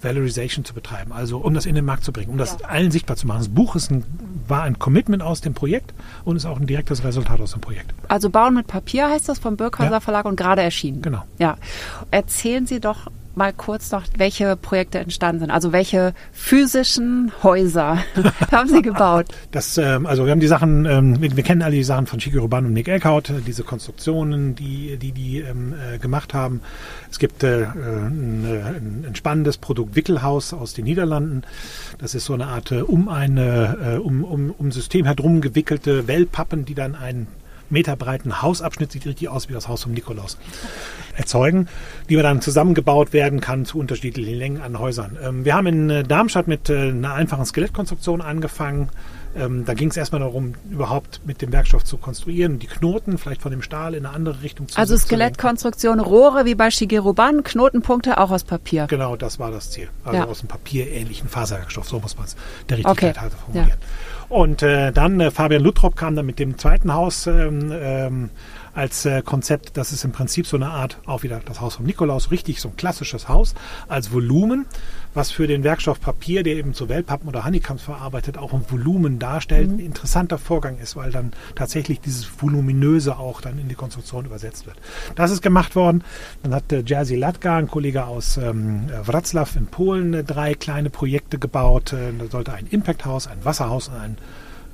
Valorization 0.00 0.64
zu 0.64 0.74
betreiben, 0.74 1.12
also 1.12 1.38
um 1.38 1.54
das 1.54 1.66
in 1.66 1.74
den 1.74 1.84
Markt 1.84 2.04
zu 2.04 2.12
bringen, 2.12 2.30
um 2.30 2.38
das 2.38 2.58
ja. 2.60 2.68
allen 2.68 2.90
sichtbar 2.90 3.16
zu 3.16 3.26
machen. 3.26 3.38
Das 3.38 3.48
Buch 3.48 3.74
ist 3.74 3.90
ein, 3.90 4.04
war 4.46 4.62
ein 4.62 4.78
Commitment 4.78 5.22
aus 5.22 5.40
dem 5.40 5.54
Projekt 5.54 5.92
und 6.24 6.36
ist 6.36 6.46
auch 6.46 6.60
ein 6.60 6.66
direktes 6.66 7.02
Resultat 7.02 7.40
aus 7.40 7.52
dem 7.52 7.60
Projekt. 7.60 7.92
Also 8.06 8.30
Bauen 8.30 8.54
mit 8.54 8.68
Papier 8.68 9.10
heißt 9.10 9.28
das 9.28 9.40
vom 9.40 9.56
Birkhäuser 9.56 9.90
ja. 9.90 10.00
Verlag 10.00 10.24
und 10.24 10.36
gerade 10.36 10.62
erschienen. 10.62 11.02
Genau. 11.02 11.24
Ja. 11.38 11.58
Erzählen 12.12 12.66
Sie 12.66 12.78
doch 12.78 13.08
mal 13.38 13.54
kurz 13.54 13.90
noch, 13.90 14.04
welche 14.18 14.56
Projekte 14.56 14.98
entstanden 14.98 15.40
sind. 15.40 15.50
Also 15.50 15.72
welche 15.72 16.12
physischen 16.32 17.32
Häuser 17.42 17.98
haben 18.52 18.68
Sie 18.68 18.82
gebaut? 18.82 19.26
Das, 19.52 19.78
ähm, 19.78 20.04
also 20.04 20.26
wir 20.26 20.32
haben 20.32 20.40
die 20.40 20.48
Sachen, 20.48 20.84
ähm, 20.84 21.22
wir, 21.22 21.34
wir, 21.34 21.44
kennen 21.44 21.62
alle 21.62 21.76
die 21.76 21.84
Sachen 21.84 22.06
von 22.06 22.20
Shigeru 22.20 22.48
Ban 22.48 22.66
und 22.66 22.74
Nick 22.74 22.88
Eckhout, 22.88 23.22
diese 23.46 23.62
Konstruktionen, 23.62 24.54
die 24.54 24.98
die, 24.98 25.12
die 25.12 25.38
ähm, 25.38 25.72
äh, 25.72 25.98
gemacht 25.98 26.34
haben. 26.34 26.60
Es 27.10 27.18
gibt 27.18 27.42
äh, 27.42 27.64
ein, 27.64 28.44
äh, 28.44 29.06
ein, 29.06 29.14
spannendes 29.14 29.56
Produkt 29.56 29.96
Wickelhaus 29.96 30.52
aus 30.52 30.74
den 30.74 30.84
Niederlanden. 30.84 31.42
Das 31.98 32.14
ist 32.14 32.24
so 32.24 32.34
eine 32.34 32.48
Art 32.48 32.72
äh, 32.72 32.82
um 32.82 33.08
eine 33.08 33.94
äh, 33.94 33.98
um, 33.98 34.24
um, 34.24 34.50
um 34.50 34.72
System 34.72 35.06
herum 35.06 35.40
gewickelte 35.40 36.08
Wellpappen, 36.08 36.64
die 36.64 36.74
dann 36.74 36.94
ein 36.94 37.28
meterbreiten 37.70 38.42
Hausabschnitt, 38.42 38.92
sieht 38.92 39.06
richtig 39.06 39.28
aus 39.28 39.48
wie 39.48 39.52
das 39.52 39.68
Haus 39.68 39.82
vom 39.82 39.92
Nikolaus, 39.92 40.38
erzeugen, 41.16 41.68
die 42.08 42.16
wir 42.16 42.22
dann 42.22 42.40
zusammengebaut 42.40 43.12
werden 43.12 43.40
kann 43.40 43.64
zu 43.64 43.78
unterschiedlichen 43.78 44.34
Längen 44.34 44.60
an 44.60 44.78
Häusern. 44.78 45.18
Ähm, 45.22 45.44
wir 45.44 45.54
haben 45.54 45.66
in 45.66 45.90
äh, 45.90 46.04
Darmstadt 46.04 46.48
mit 46.48 46.70
äh, 46.70 46.88
einer 46.88 47.14
einfachen 47.14 47.44
Skelettkonstruktion 47.44 48.20
angefangen. 48.20 48.88
Ähm, 49.36 49.64
da 49.64 49.74
ging 49.74 49.90
es 49.90 49.96
erstmal 49.96 50.20
darum, 50.20 50.54
überhaupt 50.70 51.20
mit 51.26 51.42
dem 51.42 51.52
Werkstoff 51.52 51.84
zu 51.84 51.96
konstruieren, 51.96 52.58
die 52.58 52.66
Knoten 52.66 53.18
vielleicht 53.18 53.42
von 53.42 53.50
dem 53.50 53.62
Stahl 53.62 53.94
in 53.94 54.06
eine 54.06 54.14
andere 54.14 54.42
Richtung 54.42 54.68
zu 54.68 54.78
Also 54.78 54.96
Skelettkonstruktion, 54.96 56.00
Rohre 56.00 56.44
wie 56.44 56.54
bei 56.54 56.70
Shigeru 56.70 57.12
Ban, 57.12 57.42
Knotenpunkte 57.44 58.18
auch 58.18 58.30
aus 58.30 58.44
Papier. 58.44 58.86
Genau, 58.88 59.16
das 59.16 59.38
war 59.38 59.50
das 59.50 59.70
Ziel. 59.70 59.88
Also 60.04 60.18
ja. 60.18 60.26
aus 60.26 60.40
einem 60.40 60.48
papierähnlichen 60.48 61.28
Faserwerkstoff, 61.28 61.88
so 61.88 62.00
muss 62.00 62.16
man 62.16 62.26
es 62.26 62.36
der 62.68 62.78
Richtigkeit 62.78 63.10
okay. 63.10 63.20
halt 63.20 63.32
formulieren. 63.34 63.68
Ja. 63.68 63.86
Und 64.28 64.62
äh, 64.62 64.92
dann 64.92 65.20
äh, 65.20 65.30
Fabian 65.30 65.62
Luttrop 65.62 65.96
kam 65.96 66.14
dann 66.14 66.26
mit 66.26 66.38
dem 66.38 66.58
zweiten 66.58 66.92
Haus 66.92 67.26
ähm, 67.26 67.72
ähm, 67.72 68.30
als 68.78 69.04
äh, 69.06 69.22
Konzept. 69.22 69.76
Das 69.76 69.92
ist 69.92 70.04
im 70.04 70.12
Prinzip 70.12 70.46
so 70.46 70.56
eine 70.56 70.70
Art, 70.70 70.98
auch 71.04 71.24
wieder 71.24 71.40
das 71.44 71.60
Haus 71.60 71.74
von 71.74 71.84
Nikolaus, 71.84 72.30
richtig 72.30 72.60
so 72.60 72.68
ein 72.68 72.76
klassisches 72.76 73.28
Haus 73.28 73.54
als 73.88 74.12
Volumen, 74.12 74.66
was 75.14 75.32
für 75.32 75.48
den 75.48 75.64
Werkstoff 75.64 76.00
Papier, 76.00 76.44
der 76.44 76.54
eben 76.54 76.74
zu 76.74 76.88
Wellpappen 76.88 77.28
oder 77.28 77.44
Honeycombs 77.44 77.82
verarbeitet, 77.82 78.38
auch 78.38 78.52
ein 78.52 78.64
Volumen 78.68 79.18
darstellt. 79.18 79.68
Mhm. 79.68 79.78
Ein 79.78 79.80
interessanter 79.80 80.38
Vorgang 80.38 80.78
ist, 80.78 80.94
weil 80.94 81.10
dann 81.10 81.32
tatsächlich 81.56 82.00
dieses 82.00 82.30
Voluminöse 82.40 83.18
auch 83.18 83.40
dann 83.40 83.58
in 83.58 83.68
die 83.68 83.74
Konstruktion 83.74 84.26
übersetzt 84.26 84.66
wird. 84.66 84.76
Das 85.16 85.32
ist 85.32 85.42
gemacht 85.42 85.74
worden. 85.74 86.04
Dann 86.44 86.54
hat 86.54 86.70
äh, 86.70 86.84
Jerzy 86.86 87.16
Latka, 87.16 87.56
ein 87.56 87.66
Kollege 87.66 88.06
aus 88.06 88.36
ähm, 88.36 88.88
Wroclaw 89.04 89.58
in 89.58 89.66
Polen, 89.66 90.14
äh, 90.14 90.22
drei 90.22 90.54
kleine 90.54 90.88
Projekte 90.88 91.40
gebaut. 91.40 91.92
Äh, 91.92 92.12
da 92.16 92.26
sollte 92.30 92.52
ein 92.52 92.68
Impact-Haus, 92.68 93.26
ein 93.26 93.44
Wasserhaus 93.44 93.88
und 93.88 93.96
ein 93.96 94.18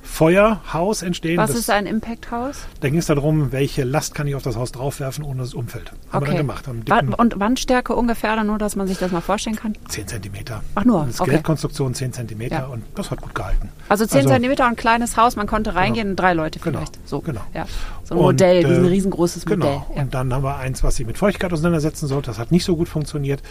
Feuerhaus 0.05 1.01
entstehen. 1.01 1.37
Was 1.37 1.51
das, 1.51 1.61
ist 1.61 1.69
ein 1.69 1.85
Impact-Haus? 1.85 2.67
Da 2.79 2.89
ging 2.89 2.99
es 2.99 3.07
darum, 3.07 3.51
welche 3.51 3.83
Last 3.83 4.15
kann 4.15 4.27
ich 4.27 4.35
auf 4.35 4.43
das 4.43 4.55
Haus 4.55 4.71
draufwerfen, 4.71 5.23
ohne 5.23 5.41
das 5.41 5.53
umfällt. 5.53 5.91
Haben 6.11 6.23
okay. 6.23 6.25
wir 6.25 6.27
dann 6.27 6.37
gemacht. 6.37 6.65
Dicken, 6.87 7.13
und 7.13 7.39
Wandstärke 7.39 7.95
ungefähr, 7.95 8.41
nur, 8.43 8.57
dass 8.57 8.75
man 8.75 8.87
sich 8.87 8.97
das 8.97 9.11
mal 9.11 9.21
vorstellen 9.21 9.55
kann? 9.55 9.75
10 9.89 10.07
Zentimeter. 10.07 10.61
Ach 10.75 10.85
nur, 10.85 11.07
Skelettkonstruktion 11.11 11.89
okay. 11.89 11.97
10 11.97 12.13
Zentimeter 12.13 12.55
ja. 12.55 12.65
und 12.67 12.83
das 12.95 13.11
hat 13.11 13.21
gut 13.21 13.35
gehalten. 13.35 13.69
Also 13.89 14.05
10 14.05 14.17
also, 14.17 14.29
Zentimeter 14.29 14.65
und 14.65 14.71
ein 14.71 14.75
kleines 14.75 15.17
Haus, 15.17 15.35
man 15.35 15.47
konnte 15.47 15.75
reingehen 15.75 16.05
genau. 16.05 16.11
und 16.11 16.15
drei 16.17 16.33
Leute 16.33 16.59
genau. 16.59 16.77
vielleicht. 16.77 16.93
Genau, 16.93 17.07
so. 17.07 17.19
genau. 17.21 17.41
Ja. 17.53 17.65
So 18.03 18.13
ein 18.13 18.17
und, 18.19 18.25
Modell, 18.25 18.63
äh, 18.63 18.67
ein 18.67 18.85
riesengroßes 18.85 19.45
genau. 19.45 19.65
Modell. 19.65 19.81
Ja. 19.95 20.01
Und 20.03 20.13
dann 20.13 20.33
haben 20.33 20.43
wir 20.43 20.57
eins, 20.57 20.83
was 20.83 20.97
sich 20.97 21.07
mit 21.07 21.17
Feuchtigkeit 21.17 21.51
auseinandersetzen 21.51 22.07
sollte. 22.07 22.27
Das 22.27 22.39
hat 22.39 22.51
nicht 22.51 22.63
so 22.63 22.75
gut 22.75 22.87
funktioniert. 22.87 23.41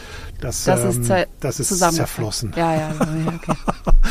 Das, 0.40 0.64
das 0.64 0.96
ähm, 0.96 1.02
ist, 1.02 1.28
das 1.40 1.61
ist 1.61 1.78
zerflossen. 1.78 2.52
Ja, 2.56 2.75
ja, 2.75 2.94
okay. 3.26 3.58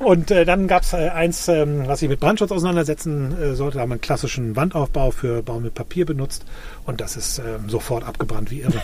und 0.00 0.30
äh, 0.30 0.44
dann 0.44 0.66
gab 0.66 0.82
es 0.82 0.92
äh, 0.92 1.10
eins, 1.10 1.46
ähm, 1.48 1.86
was 1.86 2.00
sich 2.00 2.08
mit 2.08 2.20
Brandschutz 2.20 2.50
auseinandersetzen 2.50 3.36
äh, 3.40 3.54
sollte. 3.54 3.76
Da 3.76 3.82
haben 3.82 3.90
wir 3.90 3.94
einen 3.94 4.00
klassischen 4.00 4.56
Wandaufbau 4.56 5.10
für 5.10 5.42
Bau 5.42 5.60
mit 5.60 5.74
Papier 5.74 6.06
benutzt. 6.06 6.44
Und 6.86 7.00
das 7.00 7.16
ist 7.16 7.38
ähm, 7.38 7.68
sofort 7.68 8.04
abgebrannt 8.04 8.50
wie 8.50 8.62
irre. 8.62 8.82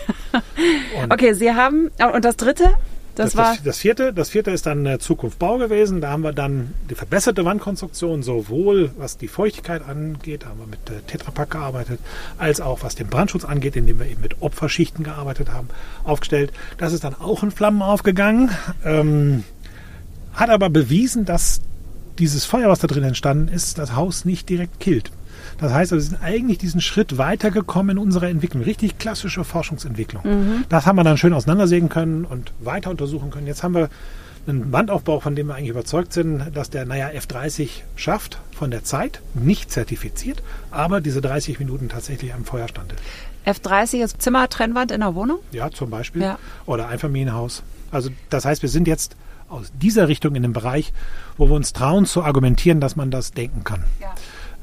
okay, 1.09 1.33
Sie 1.33 1.51
haben, 1.51 1.89
und 2.13 2.23
das 2.23 2.37
dritte? 2.37 2.75
Das, 3.17 3.31
das, 3.31 3.35
war 3.37 3.55
das, 3.55 3.63
das, 3.63 3.77
vierte, 3.79 4.13
das 4.13 4.29
vierte 4.29 4.51
ist 4.51 4.67
dann 4.67 4.85
äh, 4.85 4.99
Zukunft 4.99 5.39
Bau 5.39 5.57
gewesen. 5.57 6.01
Da 6.01 6.11
haben 6.11 6.21
wir 6.21 6.33
dann 6.33 6.75
die 6.87 6.93
verbesserte 6.93 7.43
Wandkonstruktion, 7.45 8.21
sowohl 8.21 8.91
was 8.95 9.17
die 9.17 9.27
Feuchtigkeit 9.27 9.81
angeht, 9.87 10.43
da 10.43 10.49
haben 10.49 10.59
wir 10.59 10.67
mit 10.67 10.87
äh, 10.91 11.01
Tetrapack 11.01 11.49
gearbeitet, 11.49 11.99
als 12.37 12.61
auch 12.61 12.83
was 12.83 12.93
den 12.93 13.07
Brandschutz 13.07 13.43
angeht, 13.43 13.75
indem 13.75 13.99
wir 13.99 14.05
eben 14.05 14.21
mit 14.21 14.39
Opferschichten 14.43 15.03
gearbeitet 15.03 15.51
haben, 15.51 15.69
aufgestellt. 16.03 16.53
Das 16.77 16.93
ist 16.93 17.03
dann 17.03 17.15
auch 17.15 17.41
in 17.41 17.49
Flammen 17.49 17.81
aufgegangen, 17.81 18.51
ähm, 18.85 19.43
hat 20.37 20.49
aber 20.49 20.69
bewiesen, 20.69 21.25
dass 21.25 21.61
dieses 22.19 22.45
Feuer, 22.45 22.69
was 22.69 22.79
da 22.79 22.87
drin 22.87 23.03
entstanden 23.03 23.47
ist, 23.49 23.77
das 23.77 23.95
Haus 23.95 24.23
nicht 24.23 24.49
direkt 24.49 24.79
killt. 24.79 25.11
Das 25.59 25.73
heißt, 25.73 25.91
wir 25.91 25.99
sind 25.99 26.21
eigentlich 26.21 26.57
diesen 26.59 26.81
Schritt 26.81 27.17
weitergekommen 27.17 27.97
in 27.97 28.03
unserer 28.03 28.29
Entwicklung. 28.29 28.63
Richtig 28.63 28.97
klassische 28.97 29.43
Forschungsentwicklung. 29.43 30.23
Mhm. 30.23 30.65
Das 30.69 30.85
haben 30.85 30.95
wir 30.95 31.03
dann 31.03 31.17
schön 31.17 31.33
auseinandersägen 31.33 31.89
können 31.89 32.25
und 32.25 32.53
weiter 32.59 32.89
untersuchen 32.89 33.31
können. 33.31 33.47
Jetzt 33.47 33.63
haben 33.63 33.73
wir 33.73 33.89
einen 34.47 34.71
Wandaufbau, 34.71 35.19
von 35.19 35.35
dem 35.35 35.47
wir 35.47 35.55
eigentlich 35.55 35.69
überzeugt 35.69 36.13
sind, 36.13 36.55
dass 36.55 36.69
der, 36.69 36.85
naja, 36.85 37.09
F30 37.09 37.69
schafft 37.95 38.39
von 38.51 38.71
der 38.71 38.83
Zeit, 38.83 39.21
nicht 39.33 39.71
zertifiziert, 39.71 40.41
aber 40.71 41.01
diese 41.01 41.21
30 41.21 41.59
Minuten 41.59 41.89
tatsächlich 41.89 42.33
am 42.33 42.45
Feuer 42.45 42.67
stand. 42.67 42.93
F30 43.45 44.03
ist 44.03 44.21
Zimmertrennwand 44.21 44.91
in 44.91 45.01
der 45.01 45.15
Wohnung? 45.15 45.39
Ja, 45.51 45.69
zum 45.71 45.89
Beispiel. 45.89 46.21
Ja. 46.21 46.39
Oder 46.65 46.87
Einfamilienhaus. 46.87 47.63
Also 47.91 48.09
das 48.29 48.45
heißt, 48.45 48.61
wir 48.61 48.69
sind 48.69 48.87
jetzt 48.87 49.15
aus 49.49 49.71
dieser 49.81 50.07
Richtung 50.07 50.35
in 50.35 50.43
dem 50.43 50.53
Bereich, 50.53 50.93
wo 51.37 51.47
wir 51.47 51.55
uns 51.55 51.73
trauen 51.73 52.05
zu 52.05 52.23
argumentieren, 52.23 52.79
dass 52.79 52.95
man 52.95 53.11
das 53.11 53.31
denken 53.31 53.63
kann. 53.63 53.83
Ja. 53.99 54.13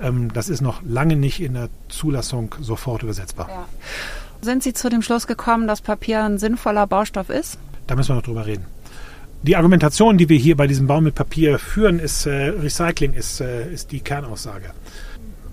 Ähm, 0.01 0.33
das 0.33 0.49
ist 0.49 0.61
noch 0.61 0.83
lange 0.83 1.17
nicht 1.17 1.41
in 1.41 1.55
der 1.55 1.69
Zulassung 1.89 2.55
sofort 2.61 3.03
übersetzbar. 3.03 3.49
Ja. 3.49 3.67
Sind 4.43 4.63
Sie 4.63 4.75
zu 4.75 4.91
dem 4.91 5.03
Schluss 5.03 5.27
gekommen, 5.27 5.67
dass 5.67 5.81
Papier 5.81 6.23
ein 6.23 6.39
sinnvoller 6.39 6.87
Baustoff 6.87 7.31
ist? 7.31 7.59
Da 7.87 7.97
müssen 7.97 8.11
wir 8.11 8.17
noch 8.17 8.23
drüber 8.23 8.47
reden. 8.47 8.67
Die 9.43 9.57
Argumentation, 9.57 10.17
die 10.17 10.29
wir 10.29 10.39
hier 10.39 10.57
bei 10.57 10.67
diesem 10.67 10.87
Bau 10.87 11.01
mit 11.01 11.15
Papier 11.15 11.59
führen, 11.59 11.99
ist 11.99 12.27
äh, 12.27 12.49
Recycling 12.49 13.13
ist, 13.13 13.41
äh, 13.41 13.71
ist 13.71 13.93
die 13.93 14.01
Kernaussage. 14.01 14.71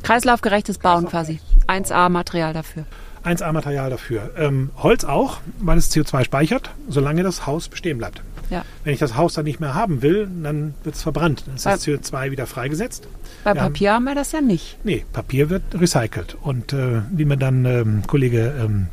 Kreislaufgerechtes 0.04 0.78
Bauen 0.78 1.08
quasi. 1.08 1.40
1A-Material 1.68 2.54
dafür. 2.54 2.86
1A-Material 3.24 3.90
dafür. 3.90 4.32
Ähm, 4.38 4.72
Holz 4.78 5.04
auch, 5.04 5.40
weil 5.60 5.78
es 5.78 5.92
CO2 5.92 6.24
speichert, 6.24 6.72
solange 6.88 7.24
das 7.24 7.46
Haus 7.46 7.68
bestehen 7.68 7.98
bleibt. 7.98 8.22
Ja. 8.52 8.66
Wenn 8.84 8.94
ich 8.94 9.00
das 9.00 9.16
Haus 9.16 9.34
dann 9.34 9.46
nicht 9.46 9.60
mehr 9.60 9.74
haben 9.74 10.02
will, 10.02 10.30
dann 10.44 10.76
wird 10.84 10.96
es 10.96 11.02
verbrannt. 11.02 11.44
Dann 11.48 11.56
ist 11.56 11.66
das 11.66 11.88
CO2 11.88 12.32
wieder 12.32 12.46
freigesetzt. 12.46 13.08
Bei 13.44 13.56
wir 13.56 13.62
Papier 13.62 13.94
haben, 13.94 14.08
haben, 14.08 14.12
wir 14.12 14.16
das 14.16 14.34
ja 14.34 14.42
nicht. 14.42 14.78
Nee, 14.84 15.06
Papier 15.14 15.50
wird 15.50 15.64
recycelt. 15.74 16.38
Und 16.40 16.74
äh, 16.74 17.02
wie 17.12 17.26
mir 17.26 17.38
dann 17.38 17.66
ähm, 17.66 18.04
Kollege 18.06 18.54
ähm, 18.62 18.88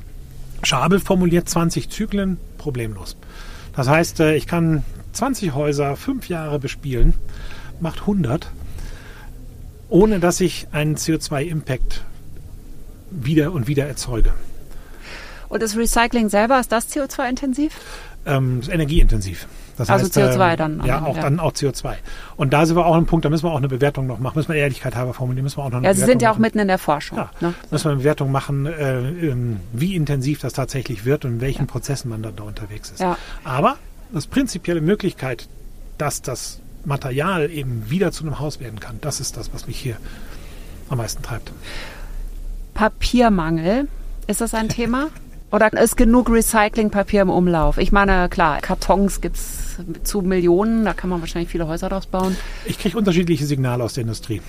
Schabel 0.62 1.00
formuliert, 1.00 1.48
20 1.48 1.90
Zyklen, 1.90 2.38
problemlos. 2.56 3.16
Das 3.74 3.88
heißt, 3.88 4.20
äh, 4.20 4.36
ich 4.36 4.46
kann 4.46 4.84
20 5.12 5.54
Häuser 5.54 5.96
fünf 5.96 6.28
Jahre 6.28 6.60
bespielen, 6.60 7.14
macht 7.80 8.00
100, 8.02 8.48
ohne 9.88 10.20
dass 10.20 10.40
ich 10.40 10.68
einen 10.70 10.96
CO2-Impact 10.96 12.04
wieder 13.10 13.52
und 13.52 13.66
wieder 13.66 13.86
erzeuge. 13.86 14.32
Und 15.48 15.62
das 15.62 15.76
Recycling 15.76 16.28
selber, 16.28 16.60
ist 16.60 16.70
das 16.72 16.94
CO2-intensiv? 16.94 17.72
Ähm, 18.28 18.60
energieintensiv. 18.70 19.46
Das 19.76 19.88
also 19.88 20.04
heißt, 20.04 20.18
CO2 20.18 20.50
ähm, 20.50 20.56
dann. 20.56 20.84
Ja, 20.84 21.02
auch 21.02 21.16
ja. 21.16 21.22
dann 21.22 21.38
auch 21.38 21.52
CO2. 21.52 21.94
Und 22.36 22.52
da 22.52 22.66
sind 22.66 22.76
wir 22.76 22.84
auch 22.84 22.92
an 22.92 22.98
einem 22.98 23.06
Punkt, 23.06 23.24
da 23.24 23.30
müssen 23.30 23.44
wir 23.44 23.52
auch 23.52 23.58
eine 23.58 23.68
Bewertung 23.68 24.06
noch 24.06 24.18
machen, 24.18 24.36
müssen 24.36 24.52
wir 24.52 24.56
Ehrlichkeit 24.56 24.96
halber 24.96 25.14
formulieren, 25.14 25.44
müssen 25.44 25.58
wir 25.58 25.64
auch 25.64 25.70
noch 25.70 25.78
eine 25.78 25.86
Ja, 25.86 25.94
Sie 25.94 26.04
sind 26.04 26.20
ja 26.20 26.32
auch 26.32 26.38
mitten 26.38 26.58
in 26.58 26.68
der 26.68 26.78
Forschung. 26.78 27.18
Ja, 27.18 27.30
ne? 27.40 27.54
müssen 27.70 27.84
wir 27.84 27.90
eine 27.90 27.98
Bewertung 27.98 28.32
machen, 28.32 28.66
äh, 28.66 28.98
ähm, 28.98 29.60
wie 29.72 29.94
intensiv 29.94 30.40
das 30.40 30.52
tatsächlich 30.52 31.04
wird 31.04 31.24
und 31.24 31.34
in 31.34 31.40
welchen 31.40 31.66
ja. 31.66 31.72
Prozessen 31.72 32.08
man 32.10 32.22
dann 32.22 32.34
da 32.34 32.42
unterwegs 32.42 32.90
ist. 32.90 33.00
Ja. 33.00 33.16
Aber 33.44 33.76
das 34.12 34.26
prinzipielle 34.26 34.80
Möglichkeit, 34.80 35.48
dass 35.96 36.22
das 36.22 36.60
Material 36.84 37.50
eben 37.50 37.88
wieder 37.88 38.10
zu 38.10 38.24
einem 38.24 38.40
Haus 38.40 38.58
werden 38.60 38.80
kann, 38.80 38.98
das 39.00 39.20
ist 39.20 39.36
das, 39.36 39.52
was 39.54 39.66
mich 39.68 39.78
hier 39.78 39.96
am 40.88 40.98
meisten 40.98 41.22
treibt. 41.22 41.52
Papiermangel, 42.74 43.86
ist 44.26 44.40
das 44.40 44.54
ein 44.54 44.68
Thema? 44.68 45.08
Oder 45.50 45.72
ist 45.72 45.96
genug 45.96 46.30
Recyclingpapier 46.30 47.22
im 47.22 47.30
Umlauf? 47.30 47.78
Ich 47.78 47.90
meine, 47.90 48.28
klar, 48.28 48.58
Kartons 48.60 49.22
gibt 49.22 49.36
es 49.36 49.76
zu 50.02 50.20
Millionen, 50.20 50.84
da 50.84 50.92
kann 50.92 51.08
man 51.08 51.20
wahrscheinlich 51.20 51.50
viele 51.50 51.66
Häuser 51.66 51.88
draus 51.88 52.06
bauen. 52.06 52.36
Ich 52.66 52.78
kriege 52.78 52.98
unterschiedliche 52.98 53.46
Signale 53.46 53.82
aus 53.82 53.94
der 53.94 54.02
Industrie. 54.02 54.42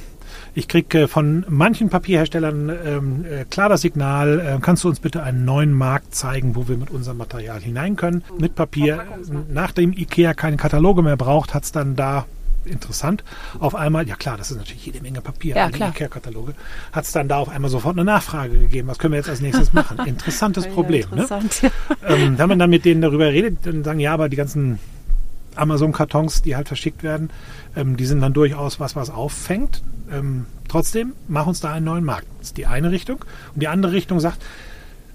Ich 0.55 0.67
kriege 0.67 1.03
äh, 1.03 1.07
von 1.07 1.45
manchen 1.47 1.89
Papierherstellern 1.89 2.69
ähm, 2.69 3.25
äh, 3.25 3.45
klar 3.45 3.69
das 3.69 3.81
Signal, 3.81 4.39
äh, 4.39 4.57
kannst 4.61 4.83
du 4.83 4.89
uns 4.89 4.99
bitte 4.99 5.23
einen 5.23 5.45
neuen 5.45 5.71
Markt 5.71 6.15
zeigen, 6.15 6.55
wo 6.55 6.67
wir 6.67 6.77
mit 6.77 6.89
unserem 6.89 7.17
Material 7.17 7.61
hinein 7.61 7.95
können. 7.95 8.23
Mit 8.37 8.55
Papier, 8.55 9.03
nachdem 9.49 9.93
IKEA 9.93 10.33
keine 10.33 10.57
Kataloge 10.57 11.01
mehr 11.01 11.17
braucht, 11.17 11.53
hat 11.53 11.63
es 11.63 11.71
dann 11.71 11.95
da 11.95 12.25
interessant. 12.69 13.23
Auf 13.59 13.75
einmal, 13.75 14.07
ja 14.07 14.15
klar, 14.15 14.37
das 14.37 14.51
ist 14.51 14.57
natürlich 14.57 14.85
jede 14.85 15.01
Menge 15.01 15.21
Papier, 15.21 15.55
ja, 15.55 15.65
alle 15.65 15.77
Ikea-Kataloge, 15.77 16.53
hat 16.91 17.05
es 17.05 17.11
dann 17.11 17.27
da 17.27 17.37
auf 17.37 17.49
einmal 17.49 17.69
sofort 17.69 17.97
eine 17.97 18.05
Nachfrage 18.05 18.57
gegeben. 18.57 18.87
Was 18.87 18.99
können 18.99 19.13
wir 19.13 19.17
jetzt 19.17 19.29
als 19.29 19.41
nächstes 19.41 19.73
machen? 19.73 19.99
Interessantes 20.05 20.65
ja, 20.65 20.71
Problem. 20.71 21.05
Ne? 21.11 21.21
Interessant, 21.21 21.63
ne? 21.63 21.71
ja. 22.01 22.15
ähm, 22.15 22.37
wenn 22.37 22.49
man 22.49 22.59
dann 22.59 22.69
mit 22.69 22.85
denen 22.85 23.01
darüber 23.01 23.27
redet, 23.27 23.65
dann 23.65 23.83
sagen, 23.83 23.99
ja, 23.99 24.13
aber 24.13 24.29
die 24.29 24.37
ganzen 24.37 24.79
Amazon-Kartons, 25.55 26.41
die 26.41 26.55
halt 26.55 26.67
verschickt 26.67 27.03
werden, 27.03 27.29
ähm, 27.75 27.97
die 27.97 28.05
sind 28.05 28.21
dann 28.21 28.33
durchaus 28.33 28.79
was, 28.79 28.95
was 28.95 29.09
auffängt. 29.09 29.81
Ähm, 30.11 30.45
trotzdem, 30.67 31.13
mach 31.27 31.47
uns 31.47 31.59
da 31.59 31.73
einen 31.73 31.85
neuen 31.85 32.03
Markt. 32.03 32.27
Das 32.39 32.47
ist 32.47 32.57
die 32.57 32.65
eine 32.65 32.91
Richtung. 32.91 33.23
Und 33.53 33.61
die 33.61 33.67
andere 33.67 33.91
Richtung 33.91 34.19
sagt, 34.19 34.41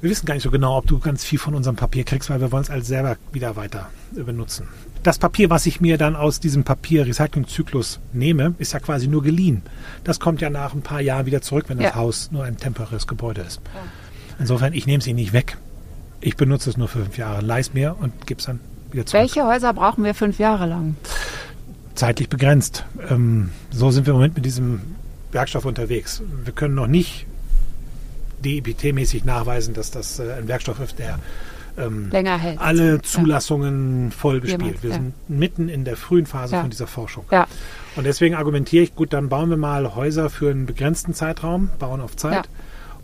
Wir 0.05 0.11
wissen 0.11 0.27
gar 0.27 0.35
nicht 0.35 0.43
so 0.43 0.51
genau, 0.51 0.77
ob 0.77 0.87
du 0.87 0.99
ganz 0.99 1.25
viel 1.25 1.39
von 1.39 1.55
unserem 1.55 1.77
Papier 1.77 2.05
kriegst, 2.05 2.29
weil 2.29 2.39
wir 2.39 2.53
wollen 2.53 2.63
es 2.65 2.69
als 2.69 2.89
selber 2.89 3.17
wieder 3.33 3.57
weiter 3.57 3.89
benutzen. 4.11 4.69
Das 5.03 5.19
Papier, 5.19 5.49
was 5.49 5.65
ich 5.65 5.81
mir 5.81 5.97
dann 5.97 6.15
aus 6.15 6.41
diesem 6.41 6.63
Papier-Recycling-Zyklus 6.63 8.01
nehme, 8.13 8.55
ist 8.59 8.75
ja 8.75 8.81
quasi 8.81 9.09
nur 9.09 9.23
geliehen. 9.23 9.63
Das 10.05 10.21
kommt 10.21 10.43
ja 10.43 10.51
nach 10.51 10.75
ein 10.75 10.83
paar 10.83 11.01
Jahren 11.01 11.25
wieder 11.25 11.41
zurück, 11.41 11.65
wenn 11.69 11.79
das 11.79 11.87
Ja. 11.87 11.95
Haus 11.95 12.31
nur 12.33 12.45
ein 12.45 12.59
temporäres 12.59 13.07
Gebäude 13.07 13.41
ist. 13.41 13.63
Insofern, 14.39 14.75
ich 14.75 14.85
nehme 14.87 14.99
es 14.99 15.07
ihnen 15.07 15.17
nicht 15.17 15.33
weg. 15.33 15.57
Ich 16.21 16.37
benutze 16.37 16.69
es 16.69 16.77
nur 16.77 16.89
für 16.89 16.99
fünf 16.99 17.17
Jahre, 17.17 17.41
leih 17.41 17.61
es 17.61 17.73
mir 17.73 17.97
und 17.99 18.27
gebe 18.27 18.41
es 18.41 18.45
dann 18.45 18.61
wieder 18.93 19.07
zurück. 19.07 19.23
Welche 19.23 19.47
Häuser 19.47 19.73
brauchen 19.73 20.05
wir 20.05 20.13
fünf 20.15 20.39
Jahre 20.39 20.67
lang? 20.67 20.97
zeitlich 21.95 22.29
begrenzt. 22.29 22.85
Ähm, 23.09 23.53
so 23.71 23.91
sind 23.91 24.05
wir 24.05 24.11
im 24.11 24.17
Moment 24.19 24.35
mit 24.35 24.45
diesem 24.45 24.83
Werkstoff 25.33 25.65
unterwegs. 25.65 26.21
Wir 26.45 26.53
können 26.53 26.75
noch 26.75 26.89
nicht 26.89 27.25
DIBT-mäßig 28.45 29.25
nachweisen, 29.25 29.75
dass 29.75 29.91
das 29.91 30.19
äh, 30.19 30.33
ein 30.33 30.49
Werkstoff 30.49 30.81
ist, 30.81 30.99
der 30.99 31.19
ähm, 31.77 32.11
Länger 32.11 32.39
hält. 32.39 32.61
alle 32.61 33.03
Zulassungen 33.03 34.13
voll 34.13 34.41
bespielt. 34.41 34.83
Wir 34.83 34.91
ja. 34.91 34.97
sind 34.97 35.15
mitten 35.29 35.69
in 35.69 35.85
der 35.85 35.97
frühen 35.97 36.27
Phase 36.27 36.55
Ja. 36.55 36.61
von 36.61 36.71
dieser 36.71 36.87
Forschung. 36.87 37.25
Ja, 37.31 37.47
Und 37.97 38.05
deswegen 38.05 38.35
argumentiere 38.35 38.85
ich, 38.85 38.95
gut, 38.95 39.13
dann 39.13 39.29
bauen 39.29 39.51
wir 39.51 39.57
mal 39.57 39.95
Häuser 39.95 40.31
für 40.31 40.51
einen 40.51 40.67
begrenzten 40.67 41.15
Zeitraum, 41.15 41.71
bauen 41.79 42.01
auf 42.01 42.15
Zeit, 42.17 42.33
Ja. 42.35 42.43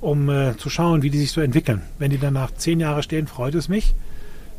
um 0.01 0.29
äh, 0.29 0.57
zu 0.57 0.71
schauen, 0.71 1.03
wie 1.03 1.11
die 1.11 1.19
sich 1.19 1.33
so 1.33 1.41
entwickeln. 1.41 1.83
Wenn 1.99 2.11
die 2.11 2.19
dann 2.19 2.35
nach 2.35 2.53
zehn 2.55 2.79
Jahren 2.81 3.03
stehen, 3.03 3.27
freut 3.27 3.55
es 3.55 3.69
mich. 3.69 3.95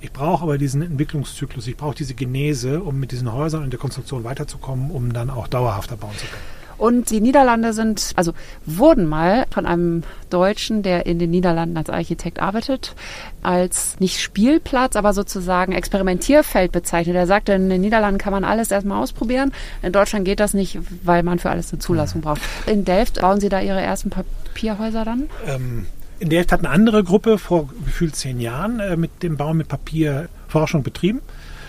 Ich 0.03 0.11
brauche 0.11 0.43
aber 0.43 0.57
diesen 0.57 0.81
Entwicklungszyklus, 0.81 1.67
ich 1.67 1.77
brauche 1.77 1.95
diese 1.95 2.15
Genese, 2.15 2.81
um 2.81 3.00
mit 3.00 3.11
diesen 3.11 3.31
Häusern 3.31 3.63
und 3.63 3.71
der 3.71 3.79
Konstruktion 3.79 4.23
weiterzukommen, 4.23 4.89
um 4.89 5.13
dann 5.13 5.29
auch 5.29 5.47
dauerhafter 5.47 5.95
bauen 5.95 6.17
zu 6.17 6.25
können. 6.25 6.61
Und 6.81 7.11
die 7.11 7.21
Niederlande 7.21 7.73
sind, 7.73 8.13
also 8.15 8.33
wurden 8.65 9.05
mal 9.07 9.45
von 9.51 9.67
einem 9.67 10.01
Deutschen, 10.31 10.81
der 10.81 11.05
in 11.05 11.19
den 11.19 11.29
Niederlanden 11.29 11.77
als 11.77 11.91
Architekt 11.91 12.39
arbeitet, 12.39 12.95
als 13.43 14.00
nicht 14.00 14.19
Spielplatz, 14.19 14.95
aber 14.95 15.13
sozusagen 15.13 15.73
Experimentierfeld 15.73 16.71
bezeichnet. 16.71 17.15
Er 17.15 17.27
sagte, 17.27 17.53
in 17.53 17.69
den 17.69 17.81
Niederlanden 17.81 18.17
kann 18.17 18.33
man 18.33 18.43
alles 18.43 18.71
erstmal 18.71 19.00
ausprobieren. 19.00 19.53
In 19.83 19.91
Deutschland 19.91 20.25
geht 20.25 20.39
das 20.39 20.55
nicht, 20.55 20.79
weil 21.03 21.21
man 21.21 21.38
für 21.38 21.51
alles 21.51 21.71
eine 21.71 21.77
Zulassung 21.77 22.21
braucht. 22.21 22.41
In 22.65 22.83
Delft 22.83 23.21
bauen 23.21 23.39
Sie 23.39 23.50
da 23.50 23.61
Ihre 23.61 23.79
ersten 23.79 24.09
Papierhäuser 24.09 25.05
dann? 25.05 25.29
Ähm, 25.45 25.85
in 26.17 26.29
Delft 26.29 26.51
hat 26.51 26.61
eine 26.61 26.69
andere 26.69 27.03
Gruppe 27.03 27.38
vor 27.38 27.69
gefühlt 27.85 28.15
zehn 28.15 28.39
Jahren 28.39 28.79
äh, 28.79 28.97
mit 28.97 29.21
dem 29.21 29.38
Bau 29.38 29.53
mit 29.53 29.67
Papier 29.67 30.29
Forschung 30.47 30.81
betrieben. 30.81 31.21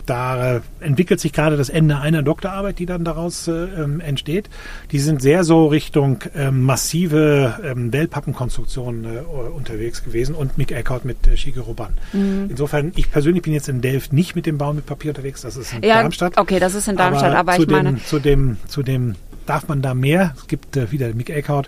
Da 0.06 0.56
äh, 0.56 0.61
entwickelt 0.80 1.21
sich 1.21 1.32
gerade 1.32 1.56
das 1.56 1.68
Ende 1.68 1.99
einer 1.99 2.23
Doktorarbeit, 2.23 2.78
die 2.78 2.87
dann 2.87 3.04
daraus 3.04 3.47
äh, 3.47 3.52
ähm, 3.52 4.00
entsteht. 4.00 4.50
Die 4.90 4.99
sind 4.99 5.23
sehr 5.23 5.44
so 5.44 5.66
Richtung 5.66 6.25
ähm, 6.35 6.62
massive 6.62 7.61
ähm, 7.64 7.92
Wellpappenkonstruktionen 7.92 9.04
äh, 9.04 9.21
unterwegs 9.21 10.02
gewesen 10.02 10.35
und 10.35 10.59
Mick 10.59 10.73
Eckhout 10.73 11.00
mit 11.04 11.18
Shigeru 11.38 11.75
Ban. 11.75 11.92
Insofern, 12.12 12.92
ich 12.97 13.11
persönlich 13.11 13.42
bin 13.42 13.52
jetzt 13.52 13.68
in 13.68 13.80
Delft 13.80 14.12
nicht 14.12 14.35
mit 14.35 14.47
dem 14.47 14.59
Bau 14.59 14.73
mit 14.73 14.87
Papier 14.87 15.11
unterwegs, 15.12 15.42
das 15.42 15.56
ist 15.56 15.73
in 15.73 15.82
Ja, 15.82 16.02
Darmstadt. 16.02 16.37
okay, 16.37 16.59
das 16.59 16.75
ist 16.75 16.88
in 16.88 16.97
Darmstadt, 16.97 17.35
aber, 17.35 17.54
zu 17.54 17.62
ich 17.62 17.68
meine, 17.68 17.92
dem, 17.92 18.04
zu 18.04 18.18
dem, 18.18 18.56
zu 18.66 18.82
dem 18.82 19.14
darf 19.47 19.68
man 19.68 19.82
da 19.82 19.94
mehr. 19.94 20.35
Es 20.37 20.47
gibt 20.49 20.76
äh, 20.76 20.90
wieder 20.90 21.14
Mick 21.14 21.30
Eckhout, 21.30 21.64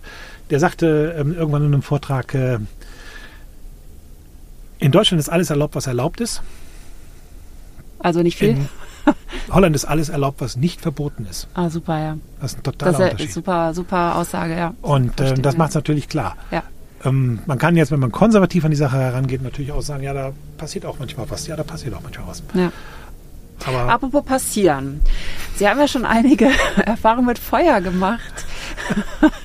der 0.51 0.59
sagte 0.61 1.15
ähm, 1.19 1.35
irgendwann 1.35 1.63
in 1.63 1.73
einem 1.73 1.83
Vortrag, 1.83 2.35
äh, 2.35 2.59
in 4.79 4.91
Deutschland 4.93 5.21
ist 5.21 5.29
alles 5.29 5.51
erlaubt, 5.51 5.75
was 5.77 5.87
erlaubt 5.87 6.21
ist. 6.21 6.43
Also 8.05 8.23
nicht 8.23 8.39
viel. 8.39 8.51
In 8.51 8.69
Holland 9.53 9.75
ist 9.77 9.85
alles 9.85 10.09
erlaubt, 10.09 10.41
was 10.41 10.57
nicht 10.57 10.81
verboten 10.81 11.27
ist. 11.29 11.49
ah, 11.55 11.69
super, 11.69 11.99
ja. 11.99 12.17
Das 12.41 12.53
ist 12.53 12.59
ein 12.59 12.63
totaler 12.63 12.93
Das 12.93 13.01
ist 13.01 13.05
Unterschied. 13.13 13.33
super, 13.33 13.75
super 13.75 14.17
Aussage, 14.17 14.57
ja. 14.57 14.75
Und 14.83 15.11
äh, 15.21 15.25
Verstehe, 15.27 15.43
das 15.43 15.57
macht 15.57 15.71
es 15.71 15.75
natürlich 15.75 16.09
klar. 16.09 16.37
Ja. 16.51 16.63
Ähm, 17.05 17.41
man 17.47 17.59
kann 17.59 17.77
jetzt, 17.77 17.91
wenn 17.93 18.01
man 18.01 18.13
konservativ 18.13 18.65
an 18.65 18.71
die 18.71 18.77
Sache 18.79 18.97
herangeht, 18.99 19.43
natürlich 19.43 19.73
auch 19.73 19.83
sagen, 19.83 20.03
ja, 20.05 20.15
da 20.15 20.33
passiert 20.57 20.87
auch 20.87 20.99
manchmal 20.99 21.29
was. 21.29 21.47
Ja, 21.47 21.57
da 21.57 21.65
passiert 21.65 21.95
auch 21.95 22.01
manchmal 22.03 22.29
was. 22.29 22.43
ja. 22.55 22.71
Aber 23.67 23.89
Apropos 23.93 24.25
passieren. 24.25 25.01
Sie 25.57 25.69
haben 25.69 25.79
ja 25.79 25.87
schon 25.87 26.05
einige 26.05 26.49
Erfahrungen 26.85 27.27
mit 27.27 27.39
Feuer 27.39 27.81
gemacht. 27.81 28.21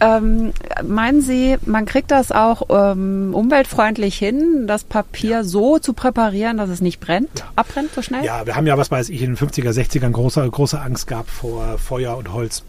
ähm, 0.00 0.52
meinen 0.86 1.20
Sie, 1.22 1.56
man 1.64 1.86
kriegt 1.86 2.10
das 2.10 2.32
auch 2.32 2.62
ähm, 2.70 3.32
umweltfreundlich 3.34 4.16
hin, 4.18 4.66
das 4.66 4.84
Papier 4.84 5.44
so 5.44 5.78
zu 5.78 5.92
präparieren, 5.92 6.56
dass 6.58 6.68
es 6.70 6.80
nicht 6.80 7.00
brennt, 7.00 7.44
abbrennt 7.56 7.92
so 7.94 8.02
schnell? 8.02 8.24
ja, 8.24 8.46
wir 8.46 8.56
haben 8.56 8.66
ja, 8.66 8.76
was 8.78 8.90
weiß 8.90 9.08
ich, 9.08 9.22
in 9.22 9.34
den 9.34 9.36
50er, 9.36 9.70
60ern 9.70 10.10
große, 10.12 10.48
große 10.50 10.80
Angst 10.80 11.06
gehabt 11.06 11.30
vor 11.30 11.78
Feuer 11.78 12.16
und 12.16 12.32
Holz. 12.32 12.62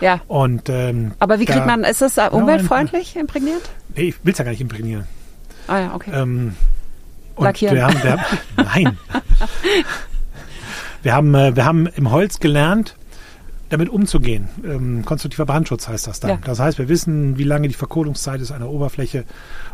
Ja. 0.00 0.20
Und, 0.28 0.68
ähm, 0.68 1.12
Aber 1.18 1.40
wie 1.40 1.44
da- 1.44 1.54
kriegt 1.54 1.66
man, 1.66 1.82
ist 1.84 2.00
das 2.02 2.16
äh, 2.18 2.28
umweltfreundlich 2.30 3.16
imprägniert? 3.16 3.62
Nee, 3.96 4.10
ich 4.10 4.24
will 4.24 4.32
es 4.32 4.38
ja 4.38 4.44
gar 4.44 4.52
nicht 4.52 4.60
imprägnieren. 4.60 5.04
Ah 5.66 5.80
ja, 5.80 5.94
okay. 5.94 6.10
Ähm, 6.14 6.54
und 7.34 7.44
Lackieren. 7.44 7.74
Wir 7.76 7.84
haben, 7.86 8.02
wir 8.02 8.12
haben, 8.12 8.24
nein. 8.56 8.98
Wir 11.02 11.14
haben, 11.14 11.34
äh, 11.34 11.54
wir 11.54 11.64
haben 11.64 11.86
im 11.86 12.10
Holz 12.10 12.40
gelernt, 12.40 12.96
damit 13.68 13.88
umzugehen. 13.88 14.48
Ähm, 14.64 15.04
konstruktiver 15.04 15.46
Brandschutz 15.46 15.88
heißt 15.88 16.06
das 16.06 16.20
dann. 16.20 16.30
Ja. 16.30 16.38
Das 16.44 16.58
heißt, 16.58 16.78
wir 16.78 16.88
wissen, 16.88 17.36
wie 17.38 17.44
lange 17.44 17.68
die 17.68 17.74
Verkohlungszeit 17.74 18.40
ist 18.40 18.50
einer 18.50 18.68
Oberfläche. 18.70 19.24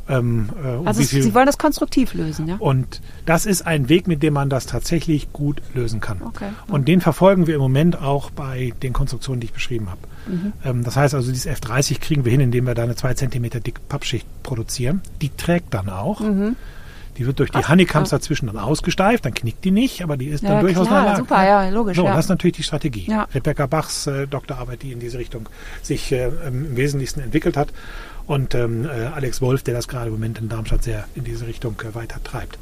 Ähm, 0.09 0.49
äh, 0.63 0.77
und 0.77 0.89
Also 0.89 1.03
Sie 1.03 1.35
wollen 1.35 1.47
das 1.47 1.59
konstruktiv 1.59 2.15
lösen, 2.15 2.47
ja? 2.49 2.57
und 2.59 3.01
das 3.25 3.47
ist 3.47 3.67
ein 3.67 3.89
Weg, 3.89 4.07
mit 4.07 4.23
dem 4.23 4.35
man 4.35 4.51
das 4.51 4.67
tatsächlich 4.67 5.33
gut 5.33 5.63
lösen 5.75 6.01
kann. 6.01 6.23
Okay. 6.23 6.49
Und 6.69 6.89
den 6.89 7.01
verfolgen 7.01 7.47
wir 7.47 7.55
im 7.55 7.61
Moment 7.61 8.01
auch 8.01 8.31
bei 8.31 8.73
den 8.83 8.93
Konstruktionen, 8.93 9.41
die 9.41 9.47
ich 9.47 9.53
beschrieben 9.53 9.89
habe. 9.91 10.01
Mhm. 10.27 10.53
Ähm, 10.65 10.85
das 10.85 10.97
heißt 10.97 11.15
also, 11.15 11.31
dieses 11.31 11.51
F30 11.51 12.01
kriegen 12.01 12.25
wir 12.25 12.33
hin, 12.33 12.41
indem 12.41 12.67
wir 12.67 12.75
da 12.75 12.83
eine 12.83 12.97
2 12.97 13.15
cm 13.15 13.51
dicke 13.63 13.81
Pappschicht 13.89 14.27
produzieren. 14.43 15.03
Die 15.23 15.31
trägt 15.31 15.73
dann 15.73 15.89
auch. 15.89 16.21
Die 17.17 17.27
wird 17.27 17.39
durch 17.39 17.51
die 17.51 17.67
Honeycombs 17.67 18.11
ja. 18.11 18.19
dazwischen 18.19 18.47
dann 18.47 18.59
ausgesteift, 18.59 19.25
dann 19.25 19.35
knickt 19.35 19.65
die 19.65 19.71
nicht, 19.71 20.03
aber 20.03 20.17
die 20.17 20.27
ist 20.27 20.43
Ja, 20.43 20.51
dann 20.51 20.61
durchaus 20.65 20.87
klar, 20.89 20.99
in 20.99 21.05
der 21.05 21.13
Lage. 21.13 21.23
super, 21.23 21.45
ja, 21.45 21.69
logisch, 21.69 21.97
So, 21.97 22.05
ja. 22.05 22.15
das 22.15 22.25
ist 22.25 22.29
natürlich 22.29 22.57
die 22.57 22.63
Strategie. 22.65 23.07
Ja. 23.09 23.29
Rebecca 23.33 23.67
Bachs 23.67 24.07
äh, 24.09 24.27
Doktorarbeit, 24.27 24.83
die 24.83 24.93
in 24.93 24.99
diese 25.01 25.19
Richtung 25.19 25.49
sich 25.83 26.11
äh, 26.11 26.31
im 26.47 26.77
Wesentlichsten 26.77 27.21
entwickelt 27.21 27.57
hat. 27.57 27.69
Und 28.27 28.55
ähm, 28.55 28.87
äh, 28.87 28.89
Alex 28.89 29.41
Wolf, 29.41 29.63
der 29.63 29.75
das 29.75 29.87
gerade 29.87 30.07
im 30.07 30.13
Moment 30.15 30.39
in 30.39 30.49
Darmstadt 30.49 30.83
sehr 30.83 31.05
in 31.15 31.25
diese 31.25 31.47
Richtung 31.47 31.77
äh, 31.83 31.95
weiter 31.95 32.23
treibt. 32.25 32.59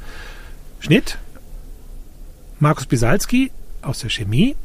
Schnitt. 0.79 1.17
Markus 2.59 2.85
Bisalski 2.85 3.51
aus 3.81 3.99
der 3.99 4.09
Chemie 4.09 4.55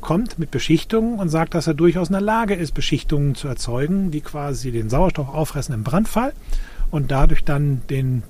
kommt 0.00 0.38
mit 0.38 0.50
Beschichtungen 0.50 1.18
und 1.18 1.28
sagt, 1.28 1.54
dass 1.54 1.66
er 1.66 1.74
durchaus 1.74 2.08
in 2.08 2.12
der 2.12 2.22
Lage 2.22 2.54
ist, 2.54 2.72
Beschichtungen 2.72 3.34
zu 3.34 3.48
erzeugen, 3.48 4.10
die 4.10 4.20
quasi 4.20 4.70
den 4.70 4.90
Sauerstoff 4.90 5.28
auffressen 5.28 5.74
im 5.74 5.82
Brandfall 5.84 6.32
und 6.90 7.10
dadurch 7.10 7.44
dann 7.44 7.82
den 7.90 8.22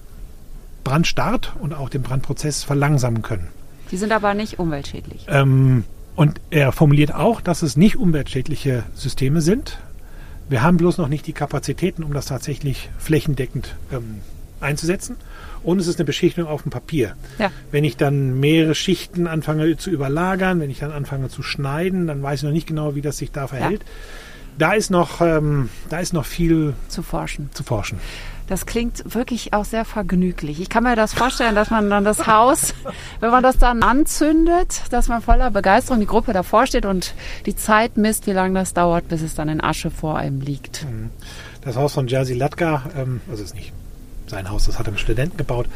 Brandstart 0.88 1.53
und 1.61 1.74
auch 1.74 1.90
den 1.90 2.03
Brandprozess 2.03 2.62
verlangsamen 2.62 3.20
können. 3.20 3.48
Die 3.90 3.98
sind 3.98 4.11
aber 4.11 4.33
nicht 4.33 4.59
umweltschädlich. 4.59 5.27
Ähm, 5.29 5.85
und 6.16 6.40
er 6.48 6.72
formuliert 6.72 7.14
auch, 7.14 7.42
dass 7.42 7.61
es 7.61 7.77
nicht 7.77 7.96
umweltschädliche 7.96 8.85
Systeme 8.94 9.42
sind. 9.42 9.79
Wir 10.48 10.62
haben 10.62 10.79
bloß 10.79 10.96
noch 10.96 11.09
nicht 11.09 11.27
die 11.27 11.35
Kapazitäten, 11.35 12.03
um 12.03 12.14
das 12.14 12.24
tatsächlich 12.24 12.88
flächendeckend 12.96 13.77
ähm, 13.92 14.22
einzusetzen. 14.61 15.16
Und 15.62 15.79
es 15.79 15.88
ist 15.88 15.98
eine 15.98 16.07
Beschichtung 16.07 16.46
auf 16.46 16.62
dem 16.62 16.70
Papier. 16.70 17.16
Ja. 17.38 17.51
Wenn 17.70 17.85
ich 17.85 17.98
dann 17.98 18.40
mehrere 18.40 18.74
Schichten 18.74 19.27
anfange 19.27 19.77
zu 19.77 19.90
überlagern, 19.90 20.59
wenn 20.59 20.70
ich 20.70 20.79
dann 20.79 20.92
anfange 20.92 21.29
zu 21.29 21.42
schneiden, 21.42 22.07
dann 22.07 22.22
weiß 22.22 22.40
ich 22.40 22.44
noch 22.44 22.53
nicht 22.53 22.66
genau, 22.66 22.94
wie 22.94 23.03
das 23.03 23.18
sich 23.18 23.31
da 23.31 23.46
verhält. 23.46 23.85
Da 24.57 24.72
ist 24.72 24.90
noch, 24.90 25.20
ähm, 25.20 25.68
da 25.90 25.98
ist 25.98 26.14
noch 26.14 26.24
viel 26.24 26.72
Zu 26.88 27.03
forschen. 27.03 27.51
zu 27.53 27.62
forschen. 27.62 27.98
Das 28.49 28.65
klingt 28.65 29.15
wirklich 29.15 29.53
auch 29.53 29.65
sehr 29.65 29.85
vergnüglich. 29.85 30.61
Ich 30.61 30.71
kann 30.71 30.83
mir 30.83 30.97
das 30.97 31.13
vorstellen, 31.13 31.55
dass 31.55 31.71
man 31.71 31.91
dann 31.91 32.05
das 32.05 32.27
Haus, 32.27 32.75
wenn 33.21 33.31
man 33.31 33.43
das 33.43 33.59
dann 33.59 33.83
anzündet, 33.83 34.83
dass 34.91 35.09
man 35.09 35.21
voller 35.21 35.51
Begeisterung 35.51 36.01
die 36.01 36.07
Gruppe 36.07 36.33
davor 36.33 36.67
steht 36.67 36.87
und 36.87 37.15
die 37.47 37.55
Zeit 37.55 37.97
misst, 37.97 38.27
wie 38.27 38.33
lange 38.33 38.59
das 38.59 38.73
dauert, 38.73 39.09
bis 39.09 39.23
es 39.23 39.35
dann 39.35 39.49
in 39.49 39.63
Asche 39.63 39.91
vor 39.91 40.17
einem 40.17 40.41
liegt. 40.41 40.87
Das 41.63 41.77
Haus 41.77 41.93
von 41.93 42.09
Jerzy 42.09 42.35
Latka, 42.35 42.85
ähm, 42.97 43.21
also 43.31 43.43
ist 43.43 43.55
nicht 43.55 43.73
sein 44.27 44.51
Haus, 44.51 44.67
das 44.67 44.79
hat 44.79 44.87
er 44.87 44.93
mit 44.93 45.01
Studenten 45.01 45.37
gebaut. 45.37 45.67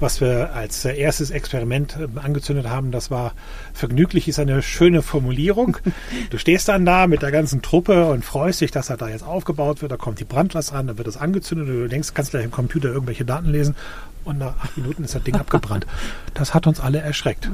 Was 0.00 0.20
wir 0.20 0.52
als 0.54 0.84
äh, 0.84 0.96
erstes 0.96 1.30
Experiment 1.30 1.96
äh, 1.98 2.18
angezündet 2.20 2.68
haben, 2.68 2.90
das 2.90 3.10
war 3.10 3.32
vergnüglich, 3.72 4.28
ist 4.28 4.38
eine 4.38 4.62
schöne 4.62 5.02
Formulierung. 5.02 5.76
Du 6.30 6.38
stehst 6.38 6.68
dann 6.68 6.84
da 6.84 7.06
mit 7.06 7.22
der 7.22 7.30
ganzen 7.30 7.62
Truppe 7.62 8.06
und 8.06 8.24
freust 8.24 8.60
dich, 8.60 8.70
dass 8.70 8.90
er 8.90 8.96
da 8.96 9.08
jetzt 9.08 9.24
aufgebaut 9.24 9.82
wird. 9.82 9.92
Da 9.92 9.96
kommt 9.96 10.18
die 10.20 10.24
Brandlast 10.24 10.72
ran, 10.72 10.86
dann 10.86 10.98
wird 10.98 11.06
das 11.06 11.16
angezündet 11.16 11.68
und 11.68 11.74
du 11.74 11.88
denkst, 11.88 12.12
kannst 12.14 12.32
gleich 12.32 12.44
im 12.44 12.50
Computer 12.50 12.88
irgendwelche 12.88 13.24
Daten 13.24 13.50
lesen 13.50 13.76
und 14.24 14.38
nach 14.38 14.56
acht 14.60 14.76
Minuten 14.76 15.04
ist 15.04 15.14
das 15.14 15.22
Ding 15.22 15.34
abgebrannt. 15.40 15.86
Das 16.34 16.54
hat 16.54 16.66
uns 16.66 16.80
alle 16.80 16.98
erschreckt. 17.00 17.48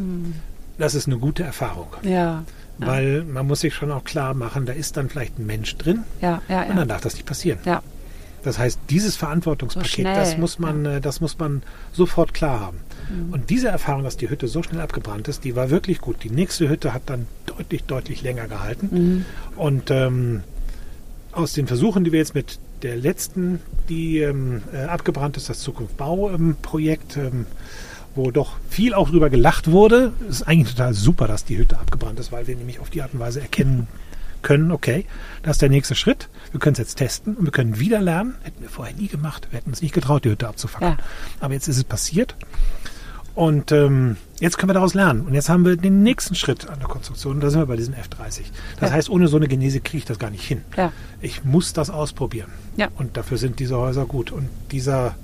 Das 0.78 0.94
ist 0.94 1.06
eine 1.08 1.18
gute 1.18 1.42
Erfahrung, 1.42 1.88
Ja, 2.02 2.44
weil 2.78 3.22
man 3.24 3.46
muss 3.46 3.60
sich 3.60 3.74
schon 3.74 3.90
auch 3.90 4.04
klar 4.04 4.32
machen, 4.32 4.64
da 4.64 4.72
ist 4.72 4.96
dann 4.96 5.10
vielleicht 5.10 5.38
ein 5.38 5.44
Mensch 5.46 5.76
drin 5.76 6.04
ja, 6.22 6.40
ja, 6.48 6.62
und 6.62 6.68
ja. 6.70 6.74
dann 6.74 6.88
darf 6.88 7.02
das 7.02 7.14
nicht 7.14 7.26
passieren. 7.26 7.58
ja. 7.64 7.82
Das 8.42 8.58
heißt, 8.58 8.78
dieses 8.88 9.14
So 9.14 9.20
Verantwortungspaket, 9.20 9.90
schnell, 9.90 10.14
das 10.14 10.38
muss 10.38 10.58
man, 10.58 10.86
äh, 10.86 11.00
das 11.00 11.20
muss 11.20 11.38
man 11.38 11.62
sofort 11.92 12.34
klar 12.34 12.60
haben. 12.60 12.78
Mhm. 13.10 13.32
Und 13.32 13.50
diese 13.50 13.68
Erfahrung, 13.68 14.02
dass 14.02 14.16
die 14.16 14.30
Hütte 14.30 14.48
so 14.48 14.62
schnell 14.62 14.80
abgebrannt 14.80 15.28
ist, 15.28 15.44
die 15.44 15.56
war 15.56 15.70
wirklich 15.70 16.00
gut. 16.00 16.22
Die 16.24 16.30
nächste 16.30 16.68
Hütte 16.68 16.94
hat 16.94 17.02
dann 17.06 17.26
deutlich, 17.46 17.84
deutlich 17.84 18.22
länger 18.22 18.48
gehalten. 18.48 18.88
Mhm. 18.90 19.24
Und 19.56 19.90
ähm, 19.90 20.42
aus 21.32 21.52
den 21.52 21.66
Versuchen, 21.66 22.04
die 22.04 22.12
wir 22.12 22.18
jetzt 22.18 22.34
mit 22.34 22.58
der 22.82 22.96
letzten, 22.96 23.60
die 23.88 24.18
ähm, 24.18 24.62
äh, 24.72 24.84
abgebrannt 24.84 25.36
ist, 25.36 25.48
das 25.48 25.60
Zukunft-Bau-Projekt, 25.60 27.18
ähm, 27.18 27.46
wo 28.14 28.30
doch 28.30 28.54
viel 28.68 28.94
auch 28.94 29.10
drüber 29.10 29.30
gelacht 29.30 29.70
wurde. 29.70 30.12
Es 30.28 30.40
ist 30.40 30.48
eigentlich 30.48 30.74
total 30.74 30.94
super, 30.94 31.28
dass 31.28 31.44
die 31.44 31.58
Hütte 31.58 31.78
abgebrannt 31.78 32.18
ist, 32.18 32.32
weil 32.32 32.46
wir 32.46 32.56
nämlich 32.56 32.80
auf 32.80 32.90
die 32.90 33.02
Art 33.02 33.12
und 33.12 33.20
Weise 33.20 33.40
erkennen 33.40 33.86
können, 34.42 34.72
okay, 34.72 35.06
das 35.42 35.56
ist 35.56 35.62
der 35.62 35.68
nächste 35.68 35.94
Schritt. 35.94 36.28
Wir 36.50 36.60
können 36.60 36.74
es 36.74 36.78
jetzt 36.78 36.96
testen 36.96 37.36
und 37.36 37.44
wir 37.44 37.52
können 37.52 37.78
wieder 37.78 38.00
lernen. 38.00 38.34
Hätten 38.42 38.62
wir 38.62 38.68
vorher 38.68 38.94
nie 38.94 39.08
gemacht. 39.08 39.48
Wir 39.50 39.58
hätten 39.58 39.70
uns 39.70 39.82
nicht 39.82 39.94
getraut, 39.94 40.24
die 40.24 40.30
Hütte 40.30 40.48
abzufackeln. 40.48 40.96
Ja. 40.98 41.04
Aber 41.40 41.54
jetzt 41.54 41.68
ist 41.68 41.76
es 41.76 41.84
passiert. 41.84 42.36
Und 43.34 43.72
ähm, 43.72 44.16
jetzt 44.40 44.58
können 44.58 44.70
wir 44.70 44.74
daraus 44.74 44.94
lernen. 44.94 45.22
Und 45.22 45.34
jetzt 45.34 45.48
haben 45.48 45.64
wir 45.64 45.76
den 45.76 46.02
nächsten 46.02 46.34
Schritt 46.34 46.68
an 46.68 46.78
der 46.78 46.88
Konstruktion. 46.88 47.40
Da 47.40 47.50
sind 47.50 47.60
wir 47.60 47.66
bei 47.66 47.76
diesem 47.76 47.94
F30. 47.94 48.42
Das 48.78 48.90
ja. 48.90 48.96
heißt, 48.96 49.08
ohne 49.08 49.28
so 49.28 49.36
eine 49.36 49.48
Genese 49.48 49.80
kriege 49.80 49.98
ich 49.98 50.04
das 50.04 50.18
gar 50.18 50.30
nicht 50.30 50.44
hin. 50.44 50.62
Ja. 50.76 50.92
Ich 51.20 51.44
muss 51.44 51.72
das 51.72 51.90
ausprobieren. 51.90 52.50
Ja. 52.76 52.88
Und 52.96 53.16
dafür 53.16 53.38
sind 53.38 53.58
diese 53.58 53.76
Häuser 53.76 54.04
gut. 54.04 54.32
Und 54.32 54.48
dieser, 54.72 55.14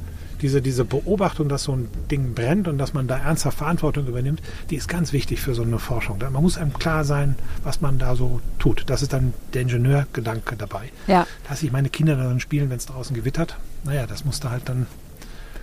diese, 0.43 0.63
diese 0.63 0.85
Beobachtung, 0.85 1.49
dass 1.49 1.65
so 1.65 1.73
ein 1.73 1.89
Ding 2.11 2.35
brennt 2.35 2.69
und 2.69 2.79
dass 2.79 2.95
man 2.95 3.07
da 3.07 3.19
ernsthaft 3.19 3.59
Verantwortung 3.59 4.07
übernimmt, 4.07 4.43
die 4.71 4.77
ist 4.77 4.89
ganz 4.89 5.13
wichtig 5.13 5.41
für 5.41 5.55
so 5.55 5.63
eine 5.63 5.79
Forschung. 5.79 6.19
Man 6.19 6.43
muss 6.43 6.59
einem 6.59 6.73
klar 6.73 7.05
sein, 7.05 7.37
was 7.63 7.81
man 7.81 7.99
da 7.99 8.17
so 8.17 8.41
tut. 8.59 8.85
Das 8.87 9.03
ist 9.03 9.13
dann 9.13 9.35
der 9.55 9.63
Ingenieurgedanke 9.63 10.57
dabei. 10.57 10.91
Ja. 11.07 11.27
Dass 11.49 11.63
ich 11.63 11.73
meine 11.73 11.89
Kinder 11.89 12.17
dann 12.17 12.41
spielen, 12.41 12.71
wenn 12.71 12.77
es 12.77 12.87
draußen 12.87 13.15
gewittert. 13.15 13.57
Naja, 13.85 14.07
das 14.07 14.25
musste 14.25 14.51
halt 14.51 14.69
dann 14.69 14.87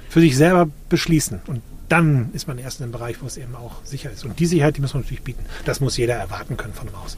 für 0.09 0.21
sich 0.21 0.37
selber 0.37 0.69
beschließen. 0.89 1.41
Und 1.47 1.61
dann 1.89 2.29
ist 2.33 2.47
man 2.47 2.57
erst 2.57 2.79
in 2.79 2.85
einem 2.85 2.91
Bereich, 2.93 3.21
wo 3.21 3.27
es 3.27 3.37
eben 3.37 3.55
auch 3.55 3.83
sicher 3.83 4.11
ist. 4.11 4.25
Und 4.25 4.39
die 4.39 4.45
Sicherheit, 4.45 4.77
die 4.77 4.81
muss 4.81 4.93
man 4.93 5.03
natürlich 5.03 5.23
bieten. 5.23 5.43
Das 5.65 5.79
muss 5.79 5.97
jeder 5.97 6.15
erwarten 6.15 6.57
können 6.57 6.73
von 6.73 6.87
Haus. 6.93 7.17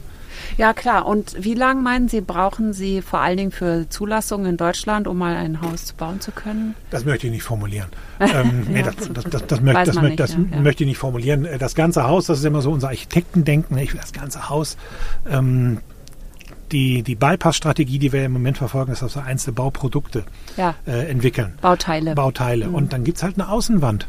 Ja, 0.56 0.72
klar. 0.72 1.06
Und 1.06 1.36
wie 1.38 1.54
lange 1.54 1.82
meinen 1.82 2.08
Sie, 2.08 2.20
brauchen 2.20 2.72
Sie 2.72 3.02
vor 3.02 3.20
allen 3.20 3.36
Dingen 3.36 3.52
für 3.52 3.88
Zulassungen 3.88 4.46
in 4.46 4.56
Deutschland, 4.56 5.06
um 5.06 5.18
mal 5.18 5.36
ein 5.36 5.60
Haus 5.60 5.92
bauen 5.92 6.20
zu 6.20 6.30
können? 6.30 6.74
Das 6.90 7.04
möchte 7.04 7.26
ich 7.26 7.32
nicht 7.32 7.42
formulieren. 7.42 7.88
ähm, 8.20 8.66
nee, 8.68 8.80
ja, 8.80 8.86
das, 8.86 9.12
das, 9.12 9.24
das, 9.24 9.46
das, 9.46 9.60
möchte, 9.60 9.92
das, 9.92 10.02
nicht, 10.02 10.20
das 10.20 10.32
ja, 10.32 10.60
möchte 10.60 10.84
ich 10.84 10.88
nicht 10.88 10.98
formulieren. 10.98 11.44
Äh, 11.44 11.58
das 11.58 11.74
ganze 11.74 12.04
Haus, 12.04 12.26
das 12.26 12.38
ist 12.38 12.44
immer 12.44 12.62
so 12.62 12.70
unser 12.70 12.88
Architektendenken. 12.88 13.76
Ich 13.78 13.92
will 13.92 14.00
das 14.00 14.12
ganze 14.12 14.48
Haus. 14.48 14.76
Ähm, 15.28 15.80
die, 16.72 17.02
die 17.02 17.14
Bypass-Strategie, 17.14 17.98
die 17.98 18.12
wir 18.12 18.24
im 18.24 18.32
Moment 18.32 18.58
verfolgen, 18.58 18.92
ist, 18.92 19.00
dass 19.02 19.14
wir 19.14 19.24
einzelne 19.24 19.54
Bauprodukte 19.54 20.24
äh, 20.56 21.08
entwickeln. 21.08 21.54
Bauteile. 21.60 22.14
Bauteile. 22.14 22.66
Mhm. 22.68 22.74
Und 22.74 22.92
dann 22.92 23.04
gibt 23.04 23.18
es 23.18 23.22
halt 23.22 23.38
eine 23.38 23.48
Außenwand 23.48 24.08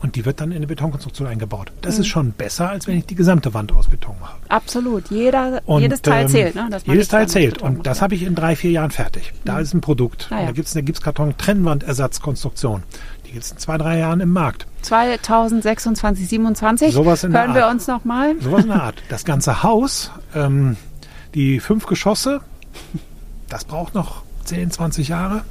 und 0.00 0.16
die 0.16 0.24
wird 0.24 0.40
dann 0.40 0.50
in 0.50 0.56
eine 0.58 0.66
Betonkonstruktion 0.66 1.28
eingebaut. 1.28 1.72
Das 1.80 1.94
mhm. 1.94 2.00
ist 2.00 2.06
schon 2.08 2.32
besser, 2.32 2.68
als 2.68 2.86
wenn 2.86 2.98
ich 2.98 3.06
die 3.06 3.14
gesamte 3.14 3.54
Wand 3.54 3.72
aus 3.72 3.88
Beton 3.88 4.16
mache. 4.20 4.36
Absolut. 4.48 5.08
Jeder, 5.10 5.62
und, 5.66 5.82
jedes 5.82 6.02
Teil 6.02 6.22
ähm, 6.22 6.28
zählt. 6.28 6.54
Ne? 6.54 6.68
jedes 6.84 7.08
Teil 7.08 7.28
zählt. 7.28 7.62
Und 7.62 7.86
das 7.86 8.02
habe 8.02 8.14
ich 8.14 8.22
in 8.22 8.34
drei, 8.34 8.56
vier 8.56 8.70
Jahren 8.70 8.90
fertig. 8.90 9.32
Da 9.44 9.54
mhm. 9.54 9.60
ist 9.60 9.74
ein 9.74 9.80
Produkt. 9.80 10.28
Ja. 10.30 10.46
Da 10.46 10.52
gibt 10.52 10.68
es 10.68 10.76
eine 10.76 10.84
Gipskarton-Trennwandersatzkonstruktion. 10.84 12.82
Die 13.26 13.32
gibt 13.32 13.44
es 13.44 13.52
in 13.52 13.58
zwei, 13.58 13.78
drei 13.78 13.98
Jahren 13.98 14.20
im 14.20 14.30
Markt. 14.30 14.66
2026, 14.82 16.28
27. 16.28 16.92
Sowas 16.92 17.24
in 17.24 17.32
Hören 17.32 17.54
wir 17.54 17.68
uns 17.68 17.86
nochmal. 17.86 18.36
Sowas 18.40 18.62
in 18.62 18.70
der 18.70 18.82
Art. 18.82 19.02
Das 19.08 19.24
ganze 19.24 19.62
Haus, 19.62 20.10
ähm, 20.34 20.76
die 21.34 21.60
fünf 21.60 21.86
Geschosse, 21.86 22.40
das 23.48 23.64
braucht 23.64 23.94
noch 23.94 24.22
10, 24.44 24.70
20 24.70 25.08
Jahre. 25.08 25.42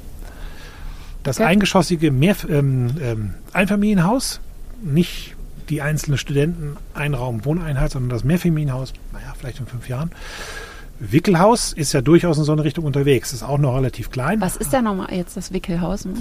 Das 1.26 1.38
okay. 1.38 1.48
eingeschossige 1.48 2.12
Mehr, 2.12 2.36
ähm, 2.48 2.90
ähm, 3.02 3.34
Einfamilienhaus, 3.52 4.40
nicht 4.80 5.34
die 5.68 5.82
einzelne 5.82 6.18
Studenten-Einraum-Wohneinheit, 6.18 7.90
sondern 7.90 8.10
das 8.10 8.22
Mehrfamilienhaus, 8.22 8.92
naja, 9.12 9.34
vielleicht 9.36 9.58
in 9.58 9.66
fünf 9.66 9.88
Jahren. 9.88 10.12
Wickelhaus 11.00 11.72
ist 11.72 11.92
ja 11.92 12.00
durchaus 12.00 12.38
in 12.38 12.44
so 12.44 12.52
eine 12.52 12.62
Richtung 12.62 12.84
unterwegs. 12.84 13.32
Ist 13.32 13.42
auch 13.42 13.58
noch 13.58 13.76
relativ 13.76 14.10
klein. 14.10 14.40
Was 14.40 14.56
ist 14.56 14.72
da 14.72 14.80
nochmal 14.80 15.12
jetzt 15.12 15.36
das 15.36 15.52
Wickelhaus? 15.52 16.04
Genau? 16.04 16.16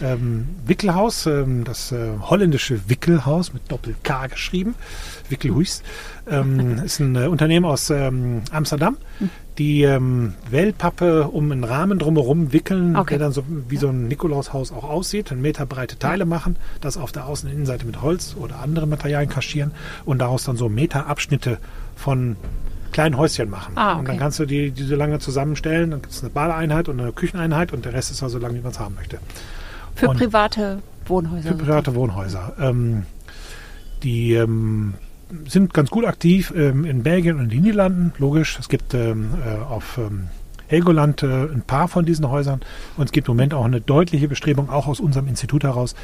Ähm, 0.00 0.48
Wickelhaus, 0.64 1.26
ähm, 1.26 1.64
das 1.64 1.90
äh, 1.92 2.10
holländische 2.20 2.88
Wickelhaus 2.88 3.52
mit 3.52 3.70
Doppel-K 3.70 4.28
geschrieben. 4.28 4.76
Wickelhuis. 5.28 5.82
Ähm, 6.30 6.78
ist 6.84 7.00
ein 7.00 7.16
äh, 7.16 7.26
Unternehmen 7.26 7.66
aus 7.66 7.90
ähm, 7.90 8.42
Amsterdam, 8.50 8.96
hm. 9.18 9.30
Die 9.58 9.82
ähm, 9.82 10.34
Wellpappe 10.50 11.28
um 11.28 11.52
einen 11.52 11.64
Rahmen 11.64 11.98
drumherum 11.98 12.52
wickeln, 12.52 12.96
okay. 12.96 13.10
der 13.10 13.18
dann 13.20 13.32
so 13.32 13.44
wie 13.68 13.76
so 13.76 13.88
ein 13.88 14.08
Nikolaushaus 14.08 14.72
auch 14.72 14.84
aussieht, 14.84 15.30
einen 15.30 15.42
Meter 15.42 15.64
breite 15.64 15.98
Teile 15.98 16.24
machen, 16.24 16.56
das 16.80 16.96
auf 16.96 17.12
der 17.12 17.26
Außen- 17.26 17.44
und 17.44 17.52
Innenseite 17.52 17.86
mit 17.86 18.02
Holz 18.02 18.34
oder 18.38 18.58
anderen 18.60 18.90
Materialien 18.90 19.30
kaschieren 19.30 19.72
und 20.04 20.18
daraus 20.18 20.44
dann 20.44 20.56
so 20.56 20.68
Meterabschnitte 20.68 21.58
von 21.94 22.36
kleinen 22.90 23.16
Häuschen 23.16 23.48
machen. 23.48 23.72
Ah, 23.76 23.92
okay. 23.92 23.98
Und 24.00 24.08
dann 24.08 24.18
kannst 24.18 24.38
du 24.38 24.46
die, 24.46 24.70
die 24.70 24.84
so 24.84 24.96
lange 24.96 25.18
zusammenstellen, 25.18 25.90
dann 25.90 26.02
gibt 26.02 26.12
es 26.12 26.22
eine 26.22 26.30
Badeeinheit 26.30 26.88
und 26.88 27.00
eine 27.00 27.12
Kücheneinheit 27.12 27.72
und 27.72 27.84
der 27.84 27.92
Rest 27.92 28.10
ist 28.10 28.22
also 28.22 28.38
so 28.38 28.44
lang, 28.44 28.54
wie 28.54 28.60
man 28.60 28.72
es 28.72 28.80
haben 28.80 28.94
möchte. 28.94 29.18
Für 29.94 30.08
und 30.08 30.18
private 30.18 30.82
Wohnhäuser. 31.06 31.50
Für 31.50 31.54
private 31.54 31.94
Wohnhäuser. 31.94 32.54
Ähm, 32.58 33.04
die 34.02 34.34
ähm, 34.34 34.94
sind 35.48 35.74
ganz 35.74 35.90
gut 35.90 36.04
aktiv 36.04 36.52
ähm, 36.56 36.84
in 36.84 37.02
Belgien 37.02 37.36
und 37.36 37.44
in 37.44 37.50
den 37.50 37.62
Niederlanden, 37.62 38.12
logisch. 38.18 38.58
Es 38.58 38.68
gibt 38.68 38.94
ähm, 38.94 39.30
äh, 39.44 39.62
auf 39.62 39.98
ähm, 39.98 40.28
Helgoland 40.66 41.22
äh, 41.22 41.26
ein 41.26 41.62
paar 41.62 41.88
von 41.88 42.04
diesen 42.04 42.28
Häusern 42.28 42.60
und 42.96 43.04
es 43.04 43.12
gibt 43.12 43.28
im 43.28 43.36
Moment 43.36 43.54
auch 43.54 43.64
eine 43.64 43.80
deutliche 43.80 44.28
Bestrebung, 44.28 44.70
auch 44.70 44.86
aus 44.86 45.00
unserem 45.00 45.28
Institut 45.28 45.64
heraus, 45.64 45.94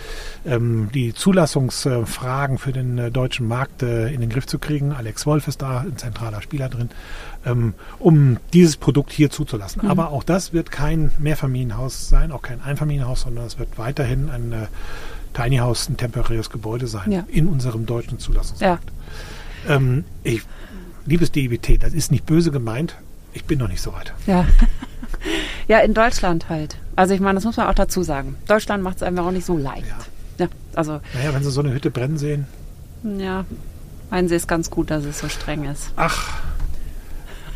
ähm, 0.47 0.91
die 0.95 1.15
Zulassungsfragen 1.15 2.59
für 2.59 2.73
den 2.73 2.99
äh, 2.99 3.11
deutschen 3.11 3.49
Markt 3.49 3.83
äh, 3.83 4.13
in 4.13 4.21
den 4.21 4.31
Griff 4.31 4.47
zu 4.47 4.59
kriegen. 4.59 4.93
Alex 4.93 5.27
Wolf 5.27 5.49
ist 5.49 5.63
da 5.63 5.81
ein 5.81 5.97
zentraler 5.97 6.43
Spieler 6.43 6.69
drin, 6.69 6.91
ähm, 7.47 7.75
um 7.99 8.37
dieses 8.53 8.77
Produkt 8.77 9.13
hier 9.13 9.31
zuzulassen. 9.31 9.83
Mhm. 9.85 9.91
Aber 9.91 10.11
auch 10.11 10.25
das 10.25 10.53
wird 10.53 10.71
kein 10.71 11.11
Mehrfamilienhaus 11.19 12.09
sein, 12.09 12.33
auch 12.33 12.43
kein 12.43 12.61
Einfamilienhaus, 12.63 13.23
sondern 13.23 13.47
es 13.47 13.59
wird 13.59 13.79
weiterhin 13.79 14.29
ein 14.31 14.53
äh, 14.53 14.67
Tiny 15.35 15.57
House, 15.59 15.89
ein 15.89 15.97
temporäres 15.97 16.51
Gebäude 16.51 16.87
sein 16.87 17.11
ja. 17.11 17.25
in 17.29 17.49
unserem 17.49 17.87
deutschen 17.87 18.19
Zulassungsmarkt. 18.19 18.91
Ja. 19.69 19.77
Ähm, 19.77 20.05
ich, 20.25 20.43
liebes 21.07 21.33
DIBT, 21.33 21.83
das 21.83 21.93
ist 21.93 22.11
nicht 22.11 22.27
böse 22.27 22.51
gemeint. 22.51 22.97
Ich 23.33 23.45
bin 23.45 23.59
noch 23.59 23.69
nicht 23.69 23.81
so 23.81 23.93
weit. 23.93 24.13
Ja. 24.27 24.47
ja, 25.69 25.79
in 25.79 25.95
Deutschland 25.95 26.49
halt. 26.49 26.77
Also 26.97 27.15
ich 27.15 27.21
meine, 27.21 27.37
das 27.37 27.45
muss 27.45 27.57
man 27.57 27.69
auch 27.69 27.75
dazu 27.75 28.03
sagen. 28.03 28.37
Deutschland 28.49 28.83
macht 28.83 28.97
es 28.97 29.03
einfach 29.03 29.25
auch 29.25 29.31
nicht 29.31 29.47
so 29.47 29.57
leicht. 29.57 29.87
Ja. 30.39 30.47
ja. 30.47 30.49
also. 30.75 31.01
Naja, 31.15 31.33
wenn 31.33 31.45
Sie 31.45 31.51
so 31.51 31.61
eine 31.61 31.73
Hütte 31.73 31.91
brennen 31.91 32.19
sehen. 32.19 32.47
Ja, 33.03 33.45
meinen 34.11 34.29
Sie 34.29 34.35
es 34.35 34.47
ganz 34.47 34.71
gut, 34.71 34.91
dass 34.91 35.05
es 35.05 35.21
so 35.21 35.29
streng 35.29 35.65
ist. 35.65 35.93
Ach, 35.97 36.43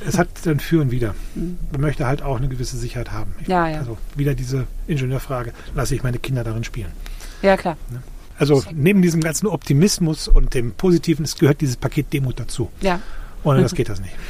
es 0.06 0.18
hat 0.18 0.28
dann 0.44 0.60
Für 0.60 0.80
und 0.80 0.90
Wider. 0.90 1.14
Mhm. 1.34 1.58
Man 1.72 1.80
möchte 1.80 2.06
halt 2.06 2.22
auch 2.22 2.36
eine 2.36 2.48
gewisse 2.48 2.76
Sicherheit 2.76 3.12
haben. 3.12 3.34
Ja, 3.46 3.68
ja. 3.68 3.78
Also 3.78 3.98
wieder 4.14 4.34
diese 4.34 4.66
Ingenieurfrage, 4.86 5.52
lasse 5.74 5.94
ich 5.94 6.02
meine 6.02 6.18
Kinder 6.18 6.44
darin 6.44 6.64
spielen. 6.64 6.92
Ja, 7.42 7.56
klar. 7.56 7.76
Ne? 7.90 8.02
Also 8.38 8.62
neben 8.72 9.02
diesem 9.02 9.20
ganzen 9.20 9.46
Optimismus 9.46 10.28
und 10.28 10.54
dem 10.54 10.72
Positiven, 10.72 11.24
es 11.24 11.36
gehört 11.36 11.60
dieses 11.60 11.76
Paket 11.76 12.12
Demut 12.12 12.40
dazu. 12.40 12.70
Ja. 12.80 13.00
Ohne 13.44 13.62
das 13.62 13.74
geht 13.74 13.88
das 13.88 14.00
nicht. 14.00 14.14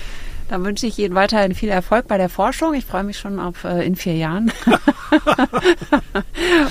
Dann 0.49 0.63
wünsche 0.63 0.87
ich 0.87 0.99
Ihnen 0.99 1.15
weiterhin 1.15 1.55
viel 1.55 1.71
Erfolg 1.71 2.07
bei 2.07 2.19
der 2.19 2.29
Forschung. 2.29 2.75
Ich 2.75 2.85
freue 2.85 3.03
mich 3.03 3.19
schon 3.19 3.41
auf 3.41 3.65
äh, 3.65 3.87
in 3.87 3.97
vier 3.97 4.17
Jahren. 4.17 4.53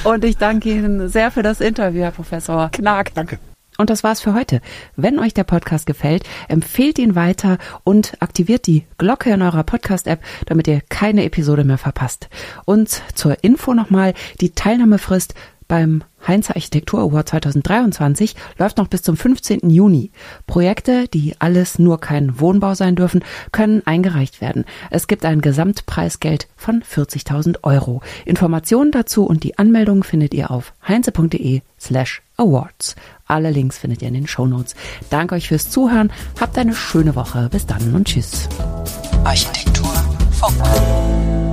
Und 0.04 0.24
ich 0.24 0.38
danke 0.38 0.70
Ihnen 0.70 1.10
sehr 1.10 1.32
für 1.32 1.42
das 1.42 1.60
Interview, 1.60 2.04
Herr 2.04 2.12
Professor 2.12 2.70
Knag. 2.70 3.06
Danke. 3.16 3.40
Und 3.78 3.90
das 3.90 4.04
war's 4.04 4.22
für 4.22 4.36
heute. 4.36 4.62
Wenn 4.96 5.18
euch 5.18 5.34
der 5.34 5.44
Podcast 5.44 5.88
gefällt, 5.88 6.24
empfehlt 6.48 7.00
ihn 7.00 7.16
weiter 7.16 7.58
und 7.84 8.22
aktiviert 8.22 8.68
die 8.68 8.86
Glocke 9.00 9.32
in 9.32 9.42
eurer 9.42 9.64
Podcast-App, 9.64 10.24
damit 10.46 10.68
ihr 10.68 10.82
keine 10.90 11.26
Episode 11.26 11.64
mehr 11.64 11.80
verpasst. 11.80 12.30
Und 12.66 13.02
zur 13.16 13.44
Info 13.44 13.74
nochmal, 13.74 14.14
die 14.42 14.52
Teilnahmefrist 14.52 15.34
beim 15.74 16.04
Heinz 16.28 16.52
Architektur 16.52 17.00
Award 17.00 17.30
2023 17.30 18.36
läuft 18.60 18.78
noch 18.78 18.90
bis 18.90 19.02
zum 19.02 19.18
15. 19.18 19.72
Juni. 19.72 20.12
Projekte, 20.46 21.08
die 21.08 21.34
alles 21.40 21.80
nur 21.80 22.00
kein 22.00 22.40
Wohnbau 22.40 22.76
sein 22.76 22.96
dürfen, 22.96 23.24
können 23.52 23.82
eingereicht 23.88 24.40
werden. 24.40 24.66
Es 24.92 25.08
gibt 25.08 25.26
ein 25.26 25.42
Gesamtpreisgeld 25.42 26.48
von 26.56 26.84
40.000 26.84 27.64
Euro. 27.64 28.04
Informationen 28.24 28.92
dazu 28.92 29.26
und 29.26 29.44
die 29.44 29.58
Anmeldung 29.58 30.04
findet 30.04 30.36
ihr 30.36 30.52
auf 30.52 30.74
heinze.de 30.88 31.62
slash 31.80 32.22
awards. 32.38 32.96
Alle 33.26 33.50
Links 33.50 33.80
findet 33.80 34.04
ihr 34.04 34.10
in 34.10 34.14
den 34.14 34.28
Shownotes. 34.28 34.76
Danke 35.10 35.34
euch 35.34 35.48
fürs 35.48 35.72
Zuhören. 35.72 36.14
Habt 36.40 36.56
eine 36.60 36.76
schöne 36.76 37.16
Woche. 37.16 37.50
Bis 37.52 37.66
dann 37.66 37.96
und 37.96 38.08
tschüss. 38.08 38.48
Architektur 39.24 39.92
Funk. 40.34 41.53